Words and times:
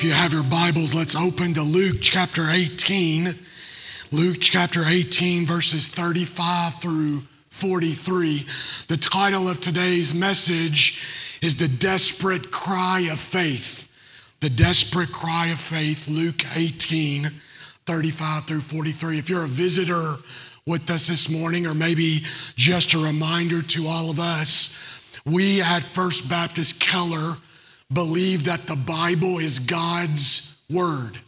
If 0.00 0.06
you 0.06 0.12
have 0.12 0.32
your 0.32 0.44
Bibles, 0.44 0.94
let's 0.94 1.14
open 1.14 1.52
to 1.52 1.60
Luke 1.60 1.98
chapter 2.00 2.46
18. 2.50 3.34
Luke 4.12 4.38
chapter 4.40 4.80
18, 4.82 5.44
verses 5.44 5.88
35 5.88 6.80
through 6.80 7.20
43. 7.50 8.46
The 8.88 8.96
title 8.96 9.46
of 9.46 9.60
today's 9.60 10.14
message 10.14 11.36
is 11.42 11.56
The 11.56 11.68
Desperate 11.68 12.50
Cry 12.50 13.08
of 13.12 13.20
Faith. 13.20 13.90
The 14.40 14.48
Desperate 14.48 15.12
Cry 15.12 15.48
of 15.48 15.60
Faith, 15.60 16.08
Luke 16.08 16.46
18, 16.56 17.26
35 17.84 18.44
through 18.46 18.60
43. 18.60 19.18
If 19.18 19.28
you're 19.28 19.44
a 19.44 19.48
visitor 19.48 20.14
with 20.66 20.88
us 20.90 21.08
this 21.08 21.28
morning, 21.28 21.66
or 21.66 21.74
maybe 21.74 22.20
just 22.56 22.94
a 22.94 22.98
reminder 22.98 23.60
to 23.60 23.84
all 23.86 24.10
of 24.10 24.18
us, 24.18 24.80
we 25.26 25.60
at 25.60 25.84
First 25.84 26.26
Baptist 26.26 26.80
Keller 26.80 27.36
believe 27.92 28.44
that 28.44 28.66
the 28.66 28.76
Bible 28.76 29.38
is 29.38 29.58
God's 29.58 30.58
Word. 30.70 31.18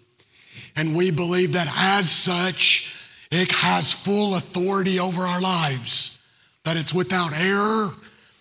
And 0.77 0.97
we 0.97 1.11
believe 1.11 1.53
that 1.55 1.73
as 1.77 2.11
such, 2.11 2.97
it 3.31 3.51
has 3.53 3.93
full 3.93 4.37
authority 4.37 4.99
over 4.99 5.23
our 5.23 5.41
lives, 5.41 6.23
that 6.65 6.77
it's 6.77 6.95
without 6.95 7.33
error, 7.39 7.91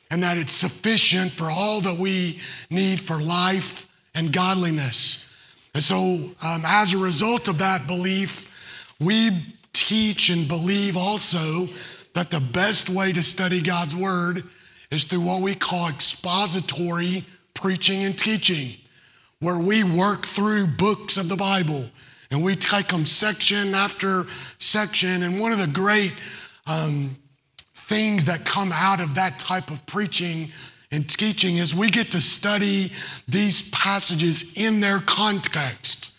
and 0.09 0.23
that 0.23 0.37
it's 0.37 0.51
sufficient 0.51 1.31
for 1.31 1.49
all 1.49 1.81
that 1.81 1.97
we 1.97 2.39
need 2.69 3.01
for 3.01 3.19
life 3.19 3.87
and 4.13 4.31
godliness. 4.31 5.27
And 5.73 5.83
so, 5.83 5.97
um, 6.43 6.63
as 6.65 6.93
a 6.93 6.97
result 6.97 7.47
of 7.47 7.57
that 7.59 7.87
belief, 7.87 8.51
we 8.99 9.29
teach 9.73 10.29
and 10.29 10.47
believe 10.47 10.97
also 10.97 11.67
that 12.13 12.29
the 12.29 12.41
best 12.41 12.89
way 12.89 13.13
to 13.13 13.23
study 13.23 13.61
God's 13.61 13.95
Word 13.95 14.43
is 14.91 15.05
through 15.05 15.21
what 15.21 15.41
we 15.41 15.55
call 15.55 15.87
expository 15.87 17.25
preaching 17.61 18.03
and 18.03 18.17
teaching, 18.17 18.77
where 19.39 19.59
we 19.59 19.83
work 19.83 20.25
through 20.25 20.67
books 20.67 21.17
of 21.17 21.29
the 21.29 21.35
Bible 21.35 21.85
and 22.31 22.43
we 22.43 22.55
take 22.55 22.87
them 22.87 23.05
section 23.05 23.75
after 23.75 24.25
section. 24.57 25.23
And 25.23 25.39
one 25.39 25.51
of 25.51 25.59
the 25.59 25.67
great 25.67 26.13
um, 26.65 27.15
things 27.73 28.25
that 28.25 28.45
come 28.45 28.71
out 28.73 29.01
of 29.01 29.15
that 29.15 29.37
type 29.37 29.69
of 29.69 29.85
preaching 29.85 30.51
and 30.91 31.09
teaching 31.09 31.57
is 31.57 31.75
we 31.75 31.89
get 31.89 32.11
to 32.11 32.21
study 32.21 32.91
these 33.27 33.69
passages 33.69 34.53
in 34.57 34.79
their 34.79 34.99
context. 34.99 36.17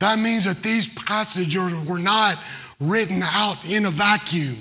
That 0.00 0.18
means 0.18 0.44
that 0.44 0.62
these 0.62 0.94
passages 0.94 1.74
were 1.88 1.98
not 1.98 2.38
written 2.80 3.22
out 3.24 3.68
in 3.68 3.86
a 3.86 3.90
vacuum, 3.90 4.58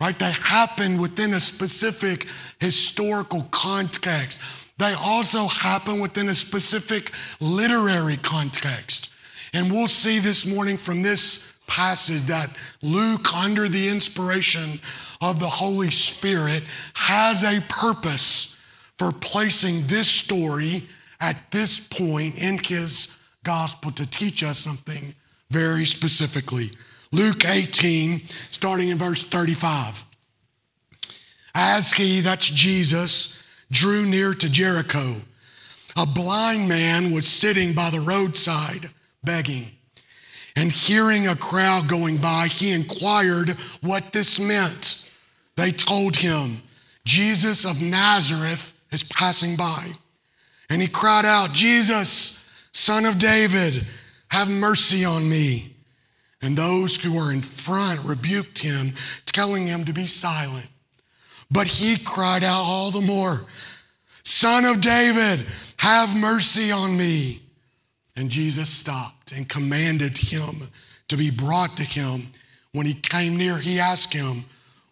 right? 0.00 0.18
They 0.18 0.32
happen 0.32 0.98
within 0.98 1.34
a 1.34 1.40
specific 1.40 2.26
historical 2.58 3.42
context. 3.50 4.40
They 4.78 4.92
also 4.92 5.46
happen 5.46 6.00
within 6.00 6.28
a 6.28 6.34
specific 6.34 7.12
literary 7.40 8.16
context. 8.18 9.10
And 9.52 9.70
we'll 9.70 9.88
see 9.88 10.18
this 10.18 10.44
morning 10.44 10.76
from 10.76 11.02
this 11.02 11.54
passage 11.66 12.24
that 12.24 12.50
Luke, 12.82 13.34
under 13.34 13.68
the 13.68 13.88
inspiration 13.88 14.80
of 15.20 15.40
the 15.40 15.48
Holy 15.48 15.90
Spirit, 15.90 16.62
has 16.94 17.42
a 17.42 17.62
purpose 17.68 18.60
for 18.98 19.12
placing 19.12 19.86
this 19.86 20.08
story 20.08 20.82
at 21.20 21.50
this 21.50 21.80
point 21.80 22.38
in 22.38 22.58
his 22.58 23.18
gospel 23.44 23.90
to 23.92 24.06
teach 24.06 24.42
us 24.42 24.58
something 24.58 25.14
very 25.50 25.84
specifically. 25.84 26.70
Luke 27.12 27.44
18, 27.44 28.22
starting 28.50 28.88
in 28.88 28.98
verse 28.98 29.24
35. 29.24 30.04
As 31.54 31.92
he, 31.92 32.20
that's 32.20 32.50
Jesus, 32.50 33.35
drew 33.70 34.06
near 34.06 34.34
to 34.34 34.48
Jericho, 34.48 35.16
a 35.96 36.06
blind 36.06 36.68
man 36.68 37.10
was 37.10 37.26
sitting 37.26 37.72
by 37.72 37.90
the 37.90 38.00
roadside 38.00 38.90
begging. 39.24 39.70
And 40.54 40.72
hearing 40.72 41.26
a 41.26 41.36
crowd 41.36 41.88
going 41.88 42.16
by, 42.16 42.46
he 42.46 42.72
inquired 42.72 43.50
what 43.82 44.12
this 44.12 44.40
meant. 44.40 45.10
They 45.56 45.70
told 45.70 46.16
him, 46.16 46.62
Jesus 47.04 47.64
of 47.64 47.82
Nazareth 47.82 48.72
is 48.90 49.04
passing 49.04 49.56
by. 49.56 49.86
And 50.70 50.80
he 50.80 50.88
cried 50.88 51.24
out, 51.24 51.52
Jesus, 51.52 52.44
son 52.72 53.04
of 53.04 53.18
David, 53.18 53.86
have 54.28 54.48
mercy 54.48 55.04
on 55.04 55.28
me. 55.28 55.74
And 56.42 56.56
those 56.56 56.96
who 56.96 57.14
were 57.14 57.32
in 57.32 57.42
front 57.42 58.04
rebuked 58.04 58.58
him, 58.58 58.94
telling 59.26 59.66
him 59.66 59.84
to 59.84 59.92
be 59.92 60.06
silent. 60.06 60.66
But 61.50 61.68
he 61.68 61.96
cried 62.02 62.44
out 62.44 62.62
all 62.62 62.90
the 62.90 63.00
more, 63.00 63.42
Son 64.24 64.64
of 64.64 64.80
David, 64.80 65.46
have 65.78 66.16
mercy 66.16 66.72
on 66.72 66.96
me. 66.96 67.40
And 68.16 68.30
Jesus 68.30 68.68
stopped 68.68 69.32
and 69.32 69.48
commanded 69.48 70.18
him 70.18 70.68
to 71.08 71.16
be 71.16 71.30
brought 71.30 71.76
to 71.76 71.84
him. 71.84 72.28
When 72.72 72.86
he 72.86 72.94
came 72.94 73.36
near, 73.36 73.58
he 73.58 73.78
asked 73.78 74.12
him, 74.12 74.44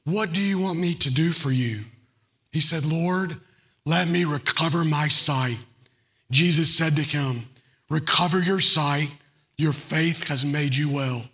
What 0.04 0.32
do 0.32 0.40
you 0.40 0.58
want 0.60 0.78
me 0.78 0.94
to 0.94 1.12
do 1.12 1.32
for 1.32 1.50
you? 1.50 1.84
He 2.52 2.60
said, 2.60 2.84
Lord, 2.84 3.40
let 3.84 4.08
me 4.08 4.24
recover 4.24 4.84
my 4.84 5.08
sight. 5.08 5.58
Jesus 6.30 6.72
said 6.72 6.96
to 6.96 7.02
him, 7.02 7.42
Recover 7.90 8.40
your 8.40 8.60
sight. 8.60 9.10
Your 9.56 9.72
faith 9.72 10.28
has 10.28 10.44
made 10.44 10.74
you 10.74 10.90
well. 10.90 11.24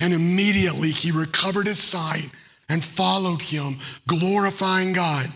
And 0.00 0.12
immediately 0.12 0.90
he 0.90 1.10
recovered 1.10 1.66
his 1.66 1.82
sight 1.82 2.30
and 2.68 2.82
followed 2.82 3.42
him, 3.42 3.78
glorifying 4.06 4.92
God. 4.92 5.26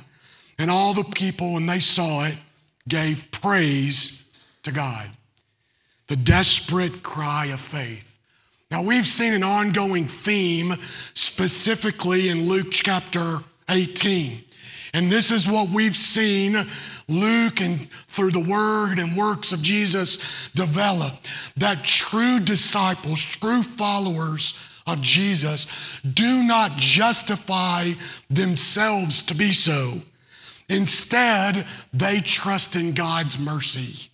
And 0.58 0.70
all 0.70 0.94
the 0.94 1.10
people, 1.14 1.54
when 1.54 1.66
they 1.66 1.80
saw 1.80 2.26
it, 2.26 2.36
gave 2.88 3.30
praise 3.30 4.28
to 4.62 4.72
God. 4.72 5.08
The 6.08 6.16
desperate 6.16 7.02
cry 7.02 7.46
of 7.46 7.60
faith. 7.60 8.18
Now, 8.70 8.82
we've 8.82 9.06
seen 9.06 9.32
an 9.32 9.42
ongoing 9.42 10.06
theme 10.06 10.74
specifically 11.14 12.28
in 12.28 12.48
Luke 12.48 12.68
chapter 12.70 13.38
18. 13.68 14.44
And 14.92 15.10
this 15.10 15.30
is 15.30 15.48
what 15.48 15.70
we've 15.70 15.96
seen 15.96 16.56
Luke 17.08 17.60
and 17.60 17.90
through 18.08 18.30
the 18.32 18.48
word 18.48 18.98
and 18.98 19.16
works 19.16 19.52
of 19.52 19.62
Jesus 19.62 20.50
develop 20.50 21.14
that 21.56 21.84
true 21.84 22.40
disciples, 22.40 23.20
true 23.20 23.62
followers 23.62 24.58
of 24.92 25.02
Jesus 25.02 25.66
do 26.14 26.42
not 26.42 26.72
justify 26.76 27.92
themselves 28.28 29.22
to 29.22 29.34
be 29.34 29.52
so. 29.52 29.94
Instead, 30.68 31.66
they 31.92 32.20
trust 32.20 32.76
in 32.76 32.92
God's 32.92 33.38
mercy. 33.38 34.08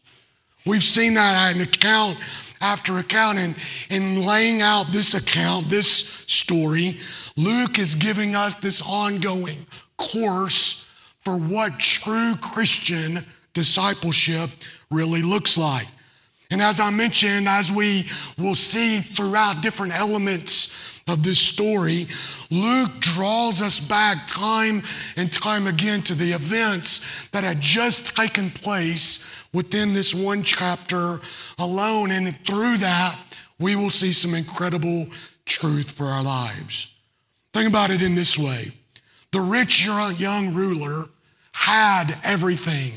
We've 0.64 0.82
seen 0.82 1.14
that 1.14 1.54
in 1.54 1.62
account 1.62 2.18
after 2.60 2.98
account. 2.98 3.38
And 3.38 3.54
in 3.90 4.26
laying 4.26 4.62
out 4.62 4.86
this 4.90 5.14
account, 5.14 5.68
this 5.68 5.88
story, 6.26 6.96
Luke 7.36 7.78
is 7.78 7.94
giving 7.94 8.34
us 8.34 8.54
this 8.54 8.82
ongoing 8.82 9.66
course 9.96 10.90
for 11.20 11.36
what 11.36 11.78
true 11.78 12.34
Christian 12.36 13.24
discipleship 13.52 14.50
really 14.90 15.22
looks 15.22 15.58
like. 15.58 15.86
And 16.50 16.62
as 16.62 16.80
I 16.80 16.90
mentioned, 16.90 17.48
as 17.48 17.72
we 17.72 18.08
will 18.38 18.54
see 18.54 19.00
throughout 19.00 19.62
different 19.62 19.98
elements 19.98 21.00
of 21.08 21.22
this 21.22 21.40
story, 21.40 22.06
Luke 22.50 23.00
draws 23.00 23.62
us 23.62 23.80
back 23.80 24.26
time 24.26 24.82
and 25.16 25.32
time 25.32 25.66
again 25.66 26.02
to 26.02 26.14
the 26.14 26.32
events 26.32 27.28
that 27.30 27.44
had 27.44 27.60
just 27.60 28.16
taken 28.16 28.50
place 28.50 29.28
within 29.52 29.94
this 29.94 30.14
one 30.14 30.42
chapter 30.42 31.18
alone. 31.58 32.10
And 32.10 32.36
through 32.46 32.78
that, 32.78 33.18
we 33.58 33.74
will 33.76 33.90
see 33.90 34.12
some 34.12 34.34
incredible 34.34 35.06
truth 35.44 35.92
for 35.92 36.04
our 36.04 36.22
lives. 36.22 36.94
Think 37.52 37.68
about 37.68 37.90
it 37.90 38.02
in 38.02 38.14
this 38.14 38.38
way 38.38 38.72
the 39.32 39.40
rich 39.40 39.86
young 39.86 40.54
ruler 40.54 41.08
had 41.52 42.18
everything, 42.22 42.92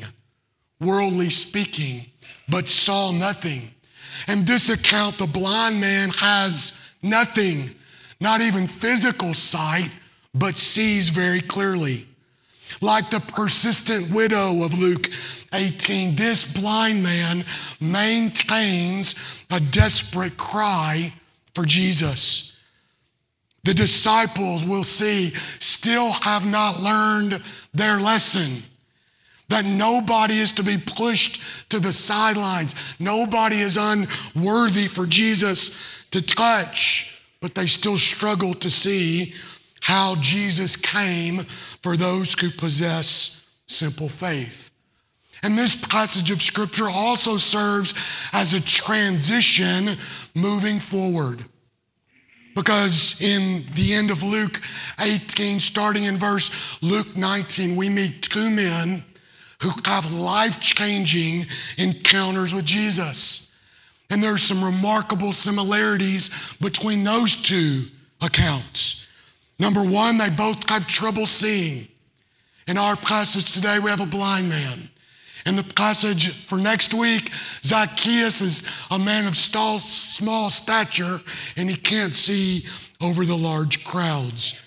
worldly 0.80 1.30
speaking, 1.30 2.06
but 2.48 2.68
saw 2.68 3.12
nothing. 3.12 3.72
In 4.28 4.46
this 4.46 4.70
account, 4.70 5.18
the 5.18 5.28
blind 5.28 5.80
man 5.80 6.10
has 6.10 6.90
nothing 7.02 7.76
not 8.20 8.42
even 8.42 8.68
physical 8.68 9.34
sight, 9.34 9.90
but 10.34 10.58
sees 10.58 11.10
very 11.10 11.42
clearly. 11.42 12.06
Like 12.82 13.10
the 13.10 13.20
persistent 13.20 14.12
widow 14.12 14.64
of 14.64 14.78
Luke 14.78 15.10
18, 15.54 16.16
this 16.16 16.52
blind 16.52 17.02
man 17.02 17.46
maintains 17.80 19.16
a 19.50 19.60
desperate 19.60 20.38
cry 20.38 21.14
for 21.56 21.66
Jesus. 21.66 22.60
The 23.64 23.74
disciples, 23.74 24.66
we'll 24.66 24.84
see, 24.84 25.34
still 25.60 26.12
have 26.12 26.46
not 26.46 26.80
learned 26.80 27.42
their 27.74 28.00
lesson. 28.00 28.64
That 29.50 29.66
nobody 29.66 30.40
is 30.40 30.52
to 30.54 30.64
be 30.64 30.78
pushed 30.78 31.42
to 31.70 31.80
the 31.80 31.94
sidelines. 31.94 32.76
Nobody 33.00 33.58
is 33.58 33.78
unworthy 33.78 34.88
for 34.88 35.06
Jesus 35.06 36.06
to 36.12 36.26
touch, 36.26 37.22
but 37.42 37.56
they 37.56 37.66
still 37.66 37.98
struggle 37.98 38.54
to 38.56 38.70
see 38.70 39.34
how 39.82 40.16
Jesus 40.16 40.76
came 40.76 41.40
for 41.82 41.98
those 41.98 42.40
who 42.40 42.52
possess 42.52 43.50
simple 43.68 44.10
faith. 44.10 44.70
And 45.42 45.58
this 45.58 45.76
passage 45.76 46.32
of 46.32 46.42
scripture 46.42 46.90
also 46.90 47.38
serves 47.38 47.94
as 48.34 48.54
a 48.54 48.62
transition 48.62 49.98
moving 50.36 50.80
forward. 50.80 51.46
Because 52.56 53.22
in 53.22 53.66
the 53.76 53.94
end 53.94 54.12
of 54.12 54.22
Luke 54.22 54.62
18, 55.00 55.62
starting 55.62 56.04
in 56.04 56.18
verse 56.18 56.52
Luke 56.82 57.16
19, 57.16 57.76
we 57.78 57.90
meet 57.90 58.22
two 58.24 58.52
men 58.52 59.04
who 59.62 59.72
have 59.86 60.12
life 60.14 60.60
changing 60.62 61.46
encounters 61.78 62.54
with 62.54 62.66
Jesus. 62.66 63.52
And 64.10 64.24
there's 64.24 64.42
some 64.42 64.64
remarkable 64.64 65.34
similarities 65.34 66.32
between 66.62 67.04
those 67.04 67.36
two 67.36 67.86
accounts. 68.22 69.08
Number 69.60 69.84
one, 69.84 70.18
they 70.18 70.30
both 70.30 70.68
have 70.70 70.88
trouble 70.88 71.26
seeing. 71.26 71.88
In 72.68 72.78
our 72.78 72.96
passage 72.96 73.52
today, 73.52 73.80
we 73.80 73.90
have 73.90 74.02
a 74.02 74.06
blind 74.06 74.48
man. 74.50 74.90
In 75.46 75.56
the 75.56 75.64
passage 75.64 76.46
for 76.46 76.58
next 76.58 76.94
week, 76.94 77.32
Zacchaeus 77.64 78.42
is 78.42 78.70
a 78.92 79.00
man 79.00 79.28
of 79.28 79.36
small 79.36 79.80
stature 79.80 81.20
and 81.58 81.70
he 81.70 81.76
can't 81.76 82.16
see 82.16 82.66
over 83.02 83.26
the 83.26 83.38
large 83.38 83.84
crowds. 83.86 84.62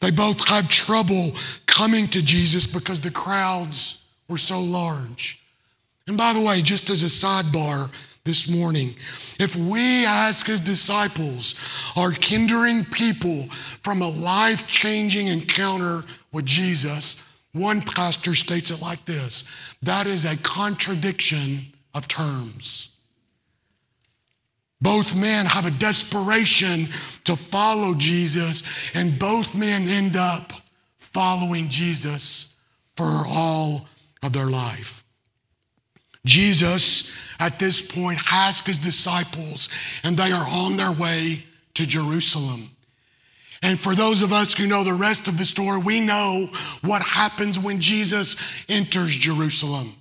They 0.00 0.10
both 0.10 0.46
have 0.48 0.68
trouble 0.68 1.32
coming 1.66 2.08
to 2.08 2.22
Jesus 2.22 2.66
because 2.66 3.00
the 3.00 3.10
crowds 3.10 4.03
were 4.28 4.38
so 4.38 4.60
large. 4.60 5.40
And 6.06 6.16
by 6.16 6.32
the 6.32 6.40
way, 6.40 6.60
just 6.62 6.90
as 6.90 7.02
a 7.02 7.06
sidebar 7.06 7.90
this 8.24 8.48
morning, 8.48 8.94
if 9.38 9.56
we, 9.56 10.04
as 10.06 10.42
his 10.42 10.60
disciples, 10.60 11.54
are 11.96 12.12
kindering 12.12 12.84
people 12.84 13.46
from 13.82 14.02
a 14.02 14.08
life 14.08 14.66
changing 14.66 15.28
encounter 15.28 16.04
with 16.32 16.46
Jesus, 16.46 17.26
one 17.52 17.80
pastor 17.80 18.34
states 18.34 18.70
it 18.70 18.82
like 18.82 19.04
this 19.04 19.48
that 19.82 20.06
is 20.06 20.24
a 20.24 20.36
contradiction 20.38 21.66
of 21.94 22.08
terms. 22.08 22.90
Both 24.80 25.14
men 25.14 25.46
have 25.46 25.64
a 25.64 25.70
desperation 25.70 26.88
to 27.24 27.36
follow 27.36 27.94
Jesus, 27.94 28.64
and 28.92 29.18
both 29.18 29.54
men 29.54 29.88
end 29.88 30.16
up 30.16 30.52
following 30.98 31.68
Jesus 31.68 32.54
for 32.96 33.22
all 33.26 33.88
of 34.24 34.32
their 34.32 34.46
life. 34.46 35.04
Jesus, 36.24 37.16
at 37.38 37.58
this 37.58 37.82
point, 37.82 38.18
asks 38.32 38.66
his 38.66 38.78
disciples, 38.78 39.68
and 40.02 40.16
they 40.16 40.32
are 40.32 40.46
on 40.48 40.76
their 40.76 40.92
way 40.92 41.44
to 41.74 41.86
Jerusalem. 41.86 42.70
And 43.62 43.78
for 43.78 43.94
those 43.94 44.22
of 44.22 44.32
us 44.32 44.54
who 44.54 44.66
know 44.66 44.84
the 44.84 44.92
rest 44.92 45.28
of 45.28 45.38
the 45.38 45.44
story, 45.44 45.78
we 45.78 46.00
know 46.00 46.48
what 46.82 47.02
happens 47.02 47.58
when 47.58 47.80
Jesus 47.80 48.36
enters 48.68 49.14
Jerusalem. 49.14 49.94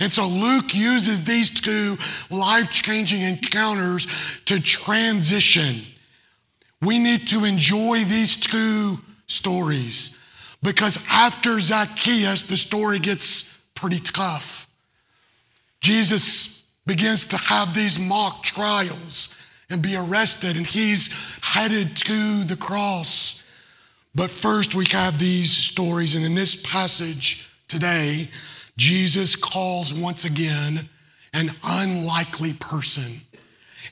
And 0.00 0.10
so 0.10 0.26
Luke 0.26 0.74
uses 0.74 1.24
these 1.24 1.48
two 1.60 1.96
life 2.30 2.70
changing 2.70 3.22
encounters 3.22 4.06
to 4.46 4.60
transition. 4.60 5.82
We 6.82 6.98
need 6.98 7.28
to 7.28 7.44
enjoy 7.44 8.04
these 8.04 8.36
two 8.36 8.98
stories 9.26 10.18
because 10.62 11.04
after 11.08 11.60
Zacchaeus, 11.60 12.42
the 12.42 12.56
story 12.56 12.98
gets 12.98 13.57
pretty 13.78 14.00
tough. 14.00 14.68
Jesus 15.80 16.64
begins 16.86 17.26
to 17.26 17.36
have 17.36 17.74
these 17.74 17.98
mock 17.98 18.42
trials 18.42 19.36
and 19.70 19.80
be 19.80 19.96
arrested, 19.96 20.56
and 20.56 20.66
he's 20.66 21.12
headed 21.42 21.96
to 21.96 22.44
the 22.44 22.56
cross. 22.56 23.44
But 24.14 24.30
first, 24.30 24.74
we 24.74 24.86
have 24.86 25.18
these 25.18 25.52
stories, 25.52 26.16
and 26.16 26.24
in 26.24 26.34
this 26.34 26.60
passage 26.62 27.48
today, 27.68 28.28
Jesus 28.76 29.36
calls 29.36 29.94
once 29.94 30.24
again 30.24 30.88
an 31.32 31.50
unlikely 31.62 32.54
person, 32.54 33.20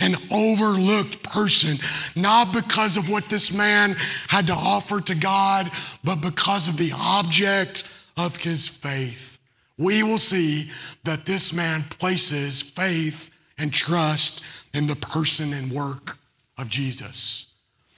an 0.01 0.17
overlooked 0.33 1.23
person, 1.23 1.77
not 2.17 2.53
because 2.53 2.97
of 2.97 3.09
what 3.09 3.29
this 3.29 3.53
man 3.53 3.95
had 4.29 4.47
to 4.47 4.55
offer 4.55 5.01
to 5.03 5.15
God, 5.15 5.71
but 6.03 6.17
because 6.17 6.69
of 6.69 6.77
the 6.77 6.93
object 6.97 7.93
of 8.17 8.37
his 8.37 8.67
faith. 8.67 9.36
We 9.79 10.03
will 10.03 10.19
see 10.19 10.71
that 11.05 11.27
this 11.27 11.53
man 11.53 11.85
places 11.85 12.63
faith 12.63 13.31
and 13.59 13.73
trust 13.73 14.45
in 14.73 14.87
the 14.87 14.97
person 14.97 15.53
and 15.53 15.71
work 15.71 16.19
of 16.59 16.69
Jesus. 16.69 17.49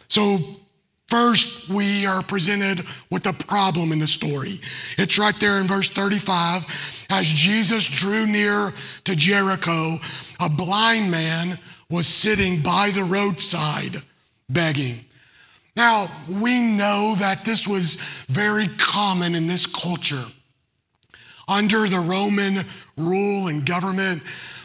So, 0.09 0.39
first, 1.09 1.69
we 1.69 2.07
are 2.07 2.23
presented 2.23 2.85
with 3.11 3.27
a 3.27 3.33
problem 3.33 3.93
in 3.93 3.99
the 3.99 4.09
story. 4.09 4.61
It's 4.97 5.19
right 5.19 5.39
there 5.39 5.61
in 5.61 5.67
verse 5.67 5.89
35. 5.89 7.07
As 7.11 7.27
Jesus 7.27 7.87
drew 7.87 8.27
near 8.27 8.73
to 9.05 9.17
Jericho, 9.17 9.97
a 10.41 10.49
blind 10.49 11.11
man 11.11 11.59
was 11.91 12.07
sitting 12.07 12.61
by 12.61 12.91
the 12.91 13.05
roadside 13.05 13.97
begging. 14.51 15.05
Now, 15.77 16.09
we 16.29 16.61
know 16.61 17.15
that 17.19 17.45
this 17.45 17.69
was 17.69 17.97
very 18.29 18.67
common 18.79 19.35
in 19.35 19.47
this 19.47 19.65
culture. 19.65 20.25
Under 21.49 21.89
the 21.89 21.99
Roman 21.99 22.65
rule 22.97 23.49
and 23.49 23.65
government, 23.65 24.23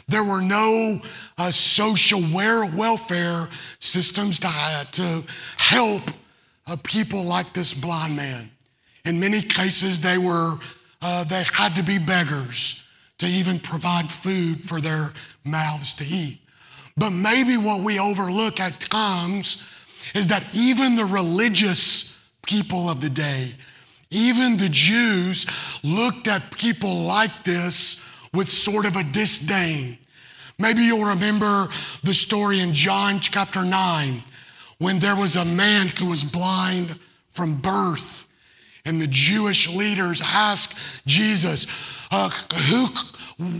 there 0.07 0.23
were 0.23 0.41
no 0.41 0.99
uh, 1.37 1.51
social 1.51 2.21
welfare 2.21 3.47
systems 3.79 4.39
to, 4.39 4.47
uh, 4.49 4.83
to 4.91 5.23
help 5.57 6.03
uh, 6.67 6.75
people 6.83 7.23
like 7.23 7.53
this 7.53 7.73
blind 7.73 8.15
man. 8.15 8.51
In 9.05 9.19
many 9.19 9.41
cases, 9.41 10.01
they 10.01 10.17
were 10.17 10.57
uh, 11.01 11.23
they 11.25 11.43
had 11.51 11.75
to 11.75 11.83
be 11.83 11.97
beggars 11.99 12.85
to 13.17 13.25
even 13.25 13.59
provide 13.59 14.09
food 14.09 14.67
for 14.67 14.79
their 14.79 15.11
mouths 15.43 15.93
to 15.95 16.05
eat. 16.05 16.39
But 16.95 17.09
maybe 17.09 17.57
what 17.57 17.83
we 17.83 17.99
overlook 17.99 18.59
at 18.59 18.79
times 18.79 19.67
is 20.15 20.27
that 20.27 20.43
even 20.53 20.95
the 20.95 21.05
religious 21.05 22.23
people 22.45 22.89
of 22.89 23.01
the 23.01 23.09
day, 23.09 23.53
even 24.13 24.57
the 24.57 24.69
Jews, 24.69 25.45
looked 25.83 26.27
at 26.27 26.57
people 26.57 27.01
like 27.01 27.43
this 27.43 28.07
with 28.33 28.47
sort 28.49 28.85
of 28.85 28.95
a 28.95 29.03
disdain. 29.03 29.97
Maybe 30.59 30.83
you'll 30.83 31.09
remember 31.09 31.67
the 32.03 32.13
story 32.13 32.59
in 32.59 32.73
John 32.73 33.19
chapter 33.19 33.63
9 33.63 34.23
when 34.77 34.99
there 34.99 35.15
was 35.15 35.35
a 35.35 35.45
man 35.45 35.87
who 35.87 36.07
was 36.07 36.23
blind 36.23 36.97
from 37.29 37.55
birth. 37.55 38.27
And 38.85 39.01
the 39.01 39.07
Jewish 39.07 39.73
leaders 39.73 40.21
asked 40.21 40.77
Jesus, 41.05 41.67
uh, 42.11 42.29
who, 42.69 42.87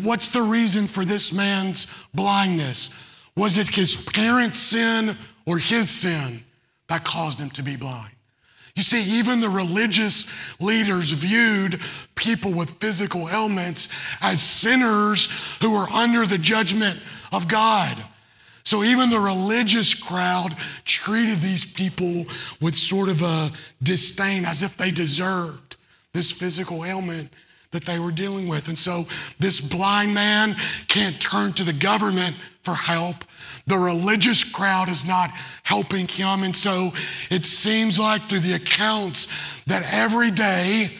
What's 0.04 0.30
the 0.30 0.42
reason 0.42 0.88
for 0.88 1.04
this 1.04 1.34
man's 1.34 1.88
blindness? 2.14 3.02
Was 3.36 3.58
it 3.58 3.68
his 3.68 3.96
parents' 3.96 4.60
sin 4.60 5.18
or 5.46 5.58
his 5.58 5.90
sin 5.90 6.44
that 6.88 7.04
caused 7.04 7.40
him 7.40 7.50
to 7.52 7.64
be 7.64 7.76
blind? 7.76 8.12
You 8.75 8.82
see, 8.82 9.03
even 9.20 9.39
the 9.39 9.50
religious 9.50 10.34
leaders 10.60 11.12
viewed 11.12 11.80
people 12.15 12.53
with 12.53 12.80
physical 12.80 13.30
ailments 13.30 13.89
as 14.22 14.42
sinners 14.42 15.27
who 15.62 15.72
were 15.72 15.89
under 15.92 16.25
the 16.25 16.39
judgment 16.39 17.00
of 17.32 17.48
God. 17.48 18.03
So 18.63 18.84
even 18.84 19.10
the 19.10 19.20
religious 19.20 19.94
crowd 19.94 20.56
treated 20.86 21.39
these 21.39 21.72
people 21.72 22.25
with 22.62 22.75
sort 22.75 23.10
of 23.10 23.22
a 23.22 23.51
disdain 23.84 24.46
as 24.46 24.63
if 24.63 24.75
they 24.77 24.89
deserved 24.89 25.75
this 26.13 26.32
physical 26.32 26.86
ailment 26.86 27.30
that 27.72 27.86
they 27.86 28.00
were 28.00 28.12
dealing 28.12 28.48
with. 28.48 28.70
And 28.70 28.77
so 28.77 29.06
this 29.39 29.60
blind 29.60 30.13
man 30.13 30.56
can't 30.88 31.20
turn 31.20 31.53
to 31.53 31.63
the 31.63 31.74
government 31.74 32.36
for 32.63 32.74
help. 32.74 33.15
The 33.67 33.77
religious 33.77 34.43
crowd 34.43 34.89
is 34.89 35.05
not 35.05 35.29
helping 35.63 36.08
him. 36.08 36.43
And 36.43 36.55
so 36.55 36.91
it 37.29 37.46
seems 37.46 38.00
like 38.00 38.24
through 38.24 38.39
the 38.39 38.55
accounts 38.55 39.27
that 39.67 39.88
every 39.91 40.32
day 40.32 40.91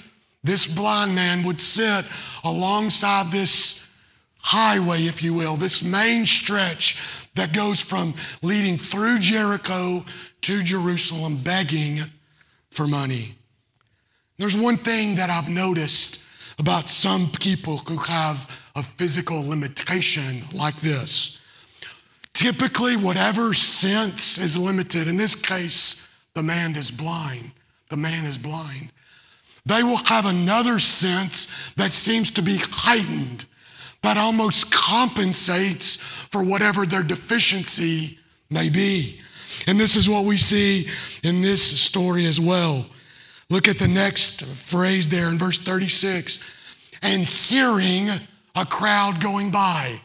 this 0.44 0.66
blind 0.68 1.16
man 1.16 1.44
would 1.44 1.60
sit 1.60 2.06
alongside 2.44 3.32
this 3.32 3.90
highway, 4.40 5.04
if 5.04 5.24
you 5.24 5.34
will, 5.34 5.56
this 5.56 5.84
main 5.84 6.26
stretch 6.26 7.02
that 7.36 7.54
goes 7.54 7.82
from 7.82 8.14
leading 8.42 8.78
through 8.78 9.20
Jericho 9.20 10.06
to 10.42 10.64
Jerusalem 10.64 11.38
begging 11.38 12.02
for 12.70 12.88
money. 12.88 13.36
There's 14.38 14.58
one 14.58 14.78
thing 14.78 15.16
that 15.16 15.30
I've 15.30 15.50
noticed 15.50 16.24
about 16.60 16.90
some 16.90 17.32
people 17.32 17.78
who 17.78 17.98
have 17.98 18.50
a 18.76 18.84
physical 18.84 19.48
limitation 19.48 20.44
like 20.54 20.76
this. 20.82 21.40
Typically, 22.34 22.96
whatever 22.96 23.54
sense 23.54 24.38
is 24.38 24.58
limited, 24.58 25.08
in 25.08 25.18
this 25.18 25.36
case, 25.36 26.10
the 26.34 26.44
man 26.44 26.76
is 26.76 26.90
blind. 26.90 27.52
The 27.90 27.98
man 27.98 28.26
is 28.26 28.38
blind. 28.38 28.92
They 29.66 29.84
will 29.84 29.98
have 29.98 30.26
another 30.26 30.80
sense 30.80 31.54
that 31.76 31.92
seems 31.92 32.32
to 32.32 32.42
be 32.42 32.58
heightened, 32.58 33.46
that 34.02 34.18
almost 34.18 34.72
compensates 34.72 35.96
for 35.96 36.44
whatever 36.44 36.86
their 36.86 37.04
deficiency 37.04 38.20
may 38.50 38.70
be. 38.70 39.20
And 39.68 39.80
this 39.80 39.96
is 39.96 40.10
what 40.10 40.26
we 40.26 40.38
see 40.38 40.90
in 41.24 41.42
this 41.42 41.62
story 41.82 42.26
as 42.26 42.40
well. 42.40 42.88
Look 43.50 43.68
at 43.68 43.78
the 43.78 43.88
next 43.88 44.44
phrase 44.44 45.08
there 45.08 45.30
in 45.30 45.38
verse 45.38 45.60
36 45.60 46.40
and 47.02 47.24
hearing 47.24 48.10
a 48.56 48.66
crowd 48.66 49.22
going 49.22 49.52
by. 49.52 50.02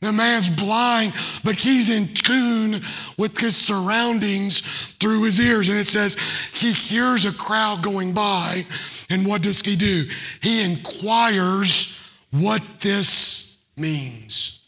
The 0.00 0.12
man's 0.12 0.48
blind, 0.48 1.12
but 1.44 1.56
he's 1.56 1.90
in 1.90 2.08
tune 2.08 2.80
with 3.18 3.38
his 3.38 3.54
surroundings 3.54 4.60
through 4.98 5.24
his 5.24 5.38
ears. 5.38 5.68
And 5.68 5.78
it 5.78 5.86
says 5.86 6.16
he 6.54 6.72
hears 6.72 7.26
a 7.26 7.32
crowd 7.32 7.82
going 7.82 8.14
by. 8.14 8.64
And 9.10 9.26
what 9.26 9.42
does 9.42 9.60
he 9.60 9.76
do? 9.76 10.04
He 10.42 10.62
inquires 10.62 12.10
what 12.30 12.62
this 12.80 13.62
means. 13.76 14.62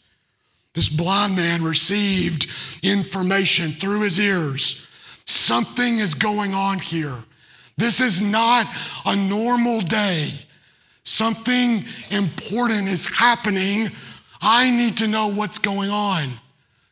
This 0.73 0.89
blind 0.89 1.35
man 1.35 1.63
received 1.63 2.47
information 2.83 3.71
through 3.71 4.01
his 4.01 4.19
ears. 4.19 4.89
Something 5.25 5.99
is 5.99 6.13
going 6.13 6.53
on 6.53 6.77
here. 6.77 7.17
This 7.77 8.01
is 8.01 8.21
not 8.21 8.67
a 9.05 9.15
normal 9.15 9.81
day. 9.81 10.31
Something 11.03 11.85
important 12.11 12.87
is 12.87 13.05
happening. 13.05 13.89
I 14.43 14.69
need 14.69 14.97
to 14.97 15.07
know 15.07 15.31
what's 15.33 15.57
going 15.57 15.89
on. 15.89 16.29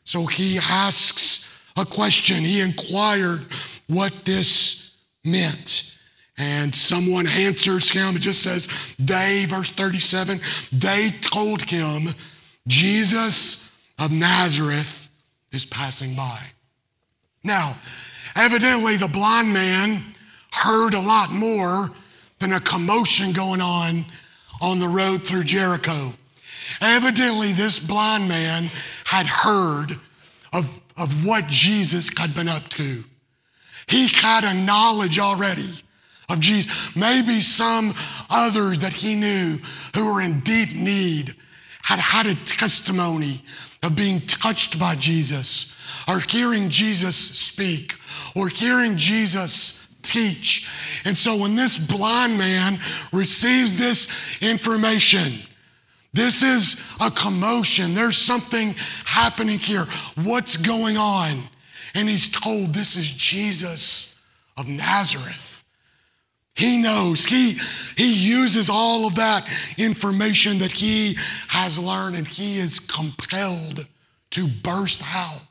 So 0.05 0.25
he 0.25 0.57
asks 0.57 1.61
a 1.77 1.85
question. 1.85 2.37
He 2.45 2.61
inquired 2.61 3.41
what 3.87 4.13
this 4.25 4.95
meant. 5.25 5.97
And 6.37 6.73
someone 6.73 7.27
answers 7.27 7.91
him. 7.91 8.15
It 8.15 8.21
just 8.21 8.41
says, 8.41 8.67
they, 8.97 9.45
verse 9.45 9.69
37, 9.69 10.39
they 10.71 11.11
told 11.21 11.63
him, 11.63 12.03
Jesus 12.67 13.69
of 13.99 14.11
Nazareth 14.11 15.09
is 15.51 15.65
passing 15.65 16.15
by. 16.15 16.39
Now, 17.43 17.75
evidently, 18.35 18.95
the 18.95 19.09
blind 19.09 19.53
man 19.53 20.03
heard 20.53 20.93
a 20.93 21.01
lot 21.01 21.31
more 21.31 21.91
than 22.39 22.53
a 22.53 22.61
commotion 22.61 23.33
going 23.33 23.61
on 23.61 24.05
on 24.61 24.79
the 24.79 24.87
road 24.87 25.27
through 25.27 25.43
Jericho. 25.43 26.13
Evidently, 26.79 27.53
this 27.53 27.79
blind 27.79 28.27
man 28.27 28.69
had 29.05 29.27
heard 29.27 29.91
of, 30.53 30.79
of 30.97 31.25
what 31.25 31.47
Jesus 31.47 32.09
had 32.17 32.33
been 32.33 32.47
up 32.47 32.67
to. 32.69 33.03
He 33.87 34.07
had 34.07 34.43
a 34.43 34.53
knowledge 34.53 35.19
already 35.19 35.69
of 36.29 36.39
Jesus. 36.39 36.95
Maybe 36.95 37.39
some 37.39 37.93
others 38.29 38.79
that 38.79 38.93
he 38.93 39.15
knew 39.15 39.59
who 39.93 40.13
were 40.13 40.21
in 40.21 40.39
deep 40.41 40.73
need 40.73 41.35
had 41.83 41.99
had 41.99 42.27
a 42.27 42.35
testimony 42.45 43.43
of 43.83 43.95
being 43.95 44.21
touched 44.21 44.79
by 44.79 44.95
Jesus 44.95 45.75
or 46.07 46.19
hearing 46.19 46.69
Jesus 46.69 47.15
speak 47.15 47.95
or 48.35 48.47
hearing 48.47 48.95
Jesus 48.95 49.89
teach. 50.01 50.69
And 51.05 51.17
so 51.17 51.37
when 51.37 51.55
this 51.55 51.77
blind 51.77 52.37
man 52.37 52.79
receives 53.11 53.75
this 53.75 54.07
information, 54.41 55.33
this 56.13 56.43
is 56.43 56.85
a 56.99 57.09
commotion. 57.09 57.93
There's 57.93 58.17
something 58.17 58.75
happening 59.05 59.59
here. 59.59 59.87
What's 60.15 60.57
going 60.57 60.97
on? 60.97 61.43
And 61.93 62.09
he's 62.09 62.29
told 62.29 62.73
this 62.73 62.95
is 62.95 63.09
Jesus 63.09 64.19
of 64.57 64.67
Nazareth. 64.67 65.63
He 66.55 66.77
knows. 66.77 67.25
He, 67.25 67.57
he 67.95 68.13
uses 68.13 68.69
all 68.69 69.07
of 69.07 69.15
that 69.15 69.47
information 69.77 70.57
that 70.59 70.71
he 70.71 71.15
has 71.47 71.79
learned 71.79 72.17
and 72.17 72.27
he 72.27 72.59
is 72.59 72.79
compelled 72.79 73.87
to 74.31 74.47
burst 74.47 75.01
out 75.13 75.41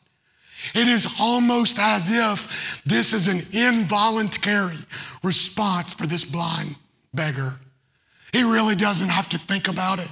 it 0.75 0.89
is 0.89 1.15
almost 1.19 1.79
as 1.79 2.11
if 2.11 2.83
this 2.85 3.13
is 3.13 3.29
an 3.29 3.41
involuntary 3.53 4.77
response 5.23 5.93
for 5.93 6.07
this 6.07 6.25
blind 6.25 6.77
beggar. 7.15 7.55
He 8.33 8.43
really 8.43 8.75
doesn't 8.75 9.09
have 9.09 9.29
to 9.31 9.39
think 9.39 9.69
about 9.69 9.99
it. 9.99 10.09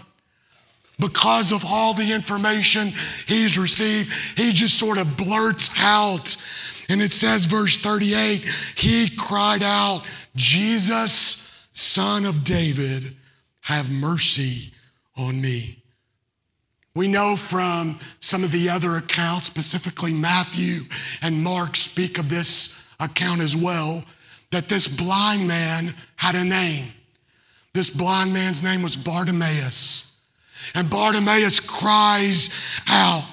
Because 0.99 1.53
of 1.53 1.65
all 1.65 1.95
the 1.95 2.13
information 2.13 2.93
he's 3.27 3.57
received, 3.57 4.13
he 4.37 4.53
just 4.53 4.79
sort 4.79 4.99
of 4.99 5.17
blurts 5.17 5.71
out. 5.79 6.37
And 6.89 7.01
it 7.01 7.13
says, 7.13 7.47
verse 7.47 7.77
38, 7.77 8.45
he 8.77 9.09
cried 9.17 9.63
out, 9.63 10.03
Jesus, 10.35 11.53
son 11.73 12.25
of 12.25 12.43
David, 12.45 13.17
have 13.63 13.91
mercy 13.91 14.73
on 15.17 15.41
me. 15.41 15.83
We 16.95 17.07
know 17.07 17.37
from 17.37 18.01
some 18.19 18.43
of 18.43 18.51
the 18.51 18.69
other 18.69 18.97
accounts, 18.97 19.47
specifically 19.47 20.13
Matthew 20.13 20.81
and 21.23 21.45
Mark 21.45 21.77
speak 21.77 22.19
of 22.19 22.29
this 22.29 22.85
account 22.99 23.41
as 23.41 23.55
well, 23.55 24.05
that 24.51 24.69
this 24.69 24.89
blind 24.89 25.47
man 25.47 25.95
had 26.17 26.35
a 26.35 26.45
name. 26.45 26.87
This 27.73 27.91
blind 27.91 28.33
man's 28.33 28.65
name 28.65 28.83
was 28.83 28.97
Bartimaeus. 28.97 30.08
And 30.75 30.91
Bartimaeus 30.91 31.61
cries 31.61 32.55
out. 32.89 33.27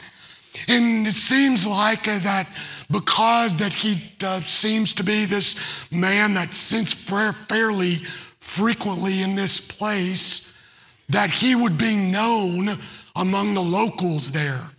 And 0.67 1.05
it 1.05 1.13
seems 1.13 1.65
like 1.65 2.05
that 2.05 2.47
because 2.89 3.55
that 3.57 3.73
he 3.73 4.11
uh, 4.23 4.41
seems 4.41 4.93
to 4.93 5.03
be 5.03 5.25
this 5.25 5.91
man 5.91 6.33
that 6.35 6.53
sits 6.53 6.93
fairly 6.93 7.95
frequently 8.39 9.23
in 9.23 9.35
this 9.35 9.59
place, 9.59 10.55
that 11.09 11.29
he 11.29 11.55
would 11.55 11.77
be 11.77 11.95
known 11.95 12.69
among 13.15 13.53
the 13.53 13.61
locals 13.61 14.31
there. 14.31 14.69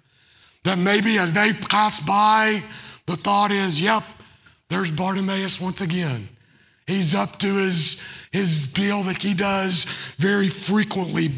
That 0.65 0.79
maybe 0.79 1.19
as 1.19 1.33
they 1.33 1.53
pass 1.53 2.01
by, 2.01 2.63
the 3.07 3.17
thought 3.17 3.51
is, 3.51 3.81
yep, 3.81 4.03
there's 4.69 4.91
Bartimaeus 4.91 5.61
once 5.61 5.81
again. 5.81 6.29
He's 6.87 7.15
up 7.15 7.39
to 7.41 7.57
his, 7.57 8.03
his 8.37 8.71
deal 8.71 9.03
that 9.05 9.23
he 9.23 9.33
does 9.33 9.85
very 10.19 10.49
frequently, 10.49 11.29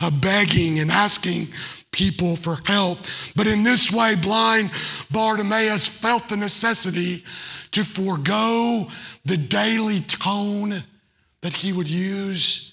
uh, 0.00 0.10
begging 0.10 0.78
and 0.78 0.88
asking 0.88 1.48
people 1.90 2.36
for 2.36 2.58
help. 2.64 2.98
But 3.34 3.48
in 3.48 3.64
this 3.64 3.90
way, 3.90 4.14
blind 4.14 4.70
Bartimaeus 5.10 5.88
felt 5.88 6.28
the 6.28 6.36
necessity 6.36 7.24
to 7.72 7.82
forego 7.82 8.86
the 9.24 9.36
daily 9.36 10.00
tone 10.02 10.84
that 11.40 11.54
he 11.54 11.72
would 11.72 11.88
use 11.88 12.72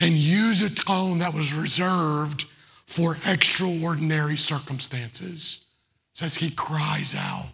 and 0.00 0.14
use 0.14 0.62
a 0.62 0.72
tone 0.72 1.18
that 1.18 1.34
was 1.34 1.54
reserved 1.54 2.44
for 2.86 3.16
extraordinary 3.26 4.36
circumstances. 4.36 5.64
Says 6.12 6.36
he 6.36 6.52
cries 6.52 7.16
out, 7.16 7.48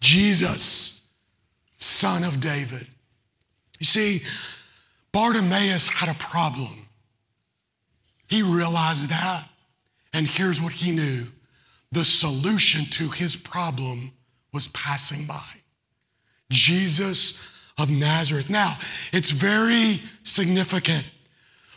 Jesus, 0.00 1.08
son 1.78 2.22
of 2.22 2.38
David. 2.40 2.86
You 3.82 3.86
see, 3.86 4.20
Bartimaeus 5.10 5.88
had 5.88 6.08
a 6.08 6.14
problem. 6.14 6.86
He 8.28 8.40
realized 8.42 9.08
that. 9.08 9.48
And 10.12 10.24
here's 10.24 10.60
what 10.60 10.72
he 10.72 10.92
knew 10.92 11.26
the 11.90 12.04
solution 12.04 12.84
to 12.92 13.10
his 13.10 13.34
problem 13.34 14.12
was 14.52 14.68
passing 14.68 15.26
by. 15.26 15.50
Jesus 16.48 17.50
of 17.76 17.90
Nazareth. 17.90 18.48
Now, 18.48 18.76
it's 19.12 19.32
very 19.32 20.00
significant 20.22 21.04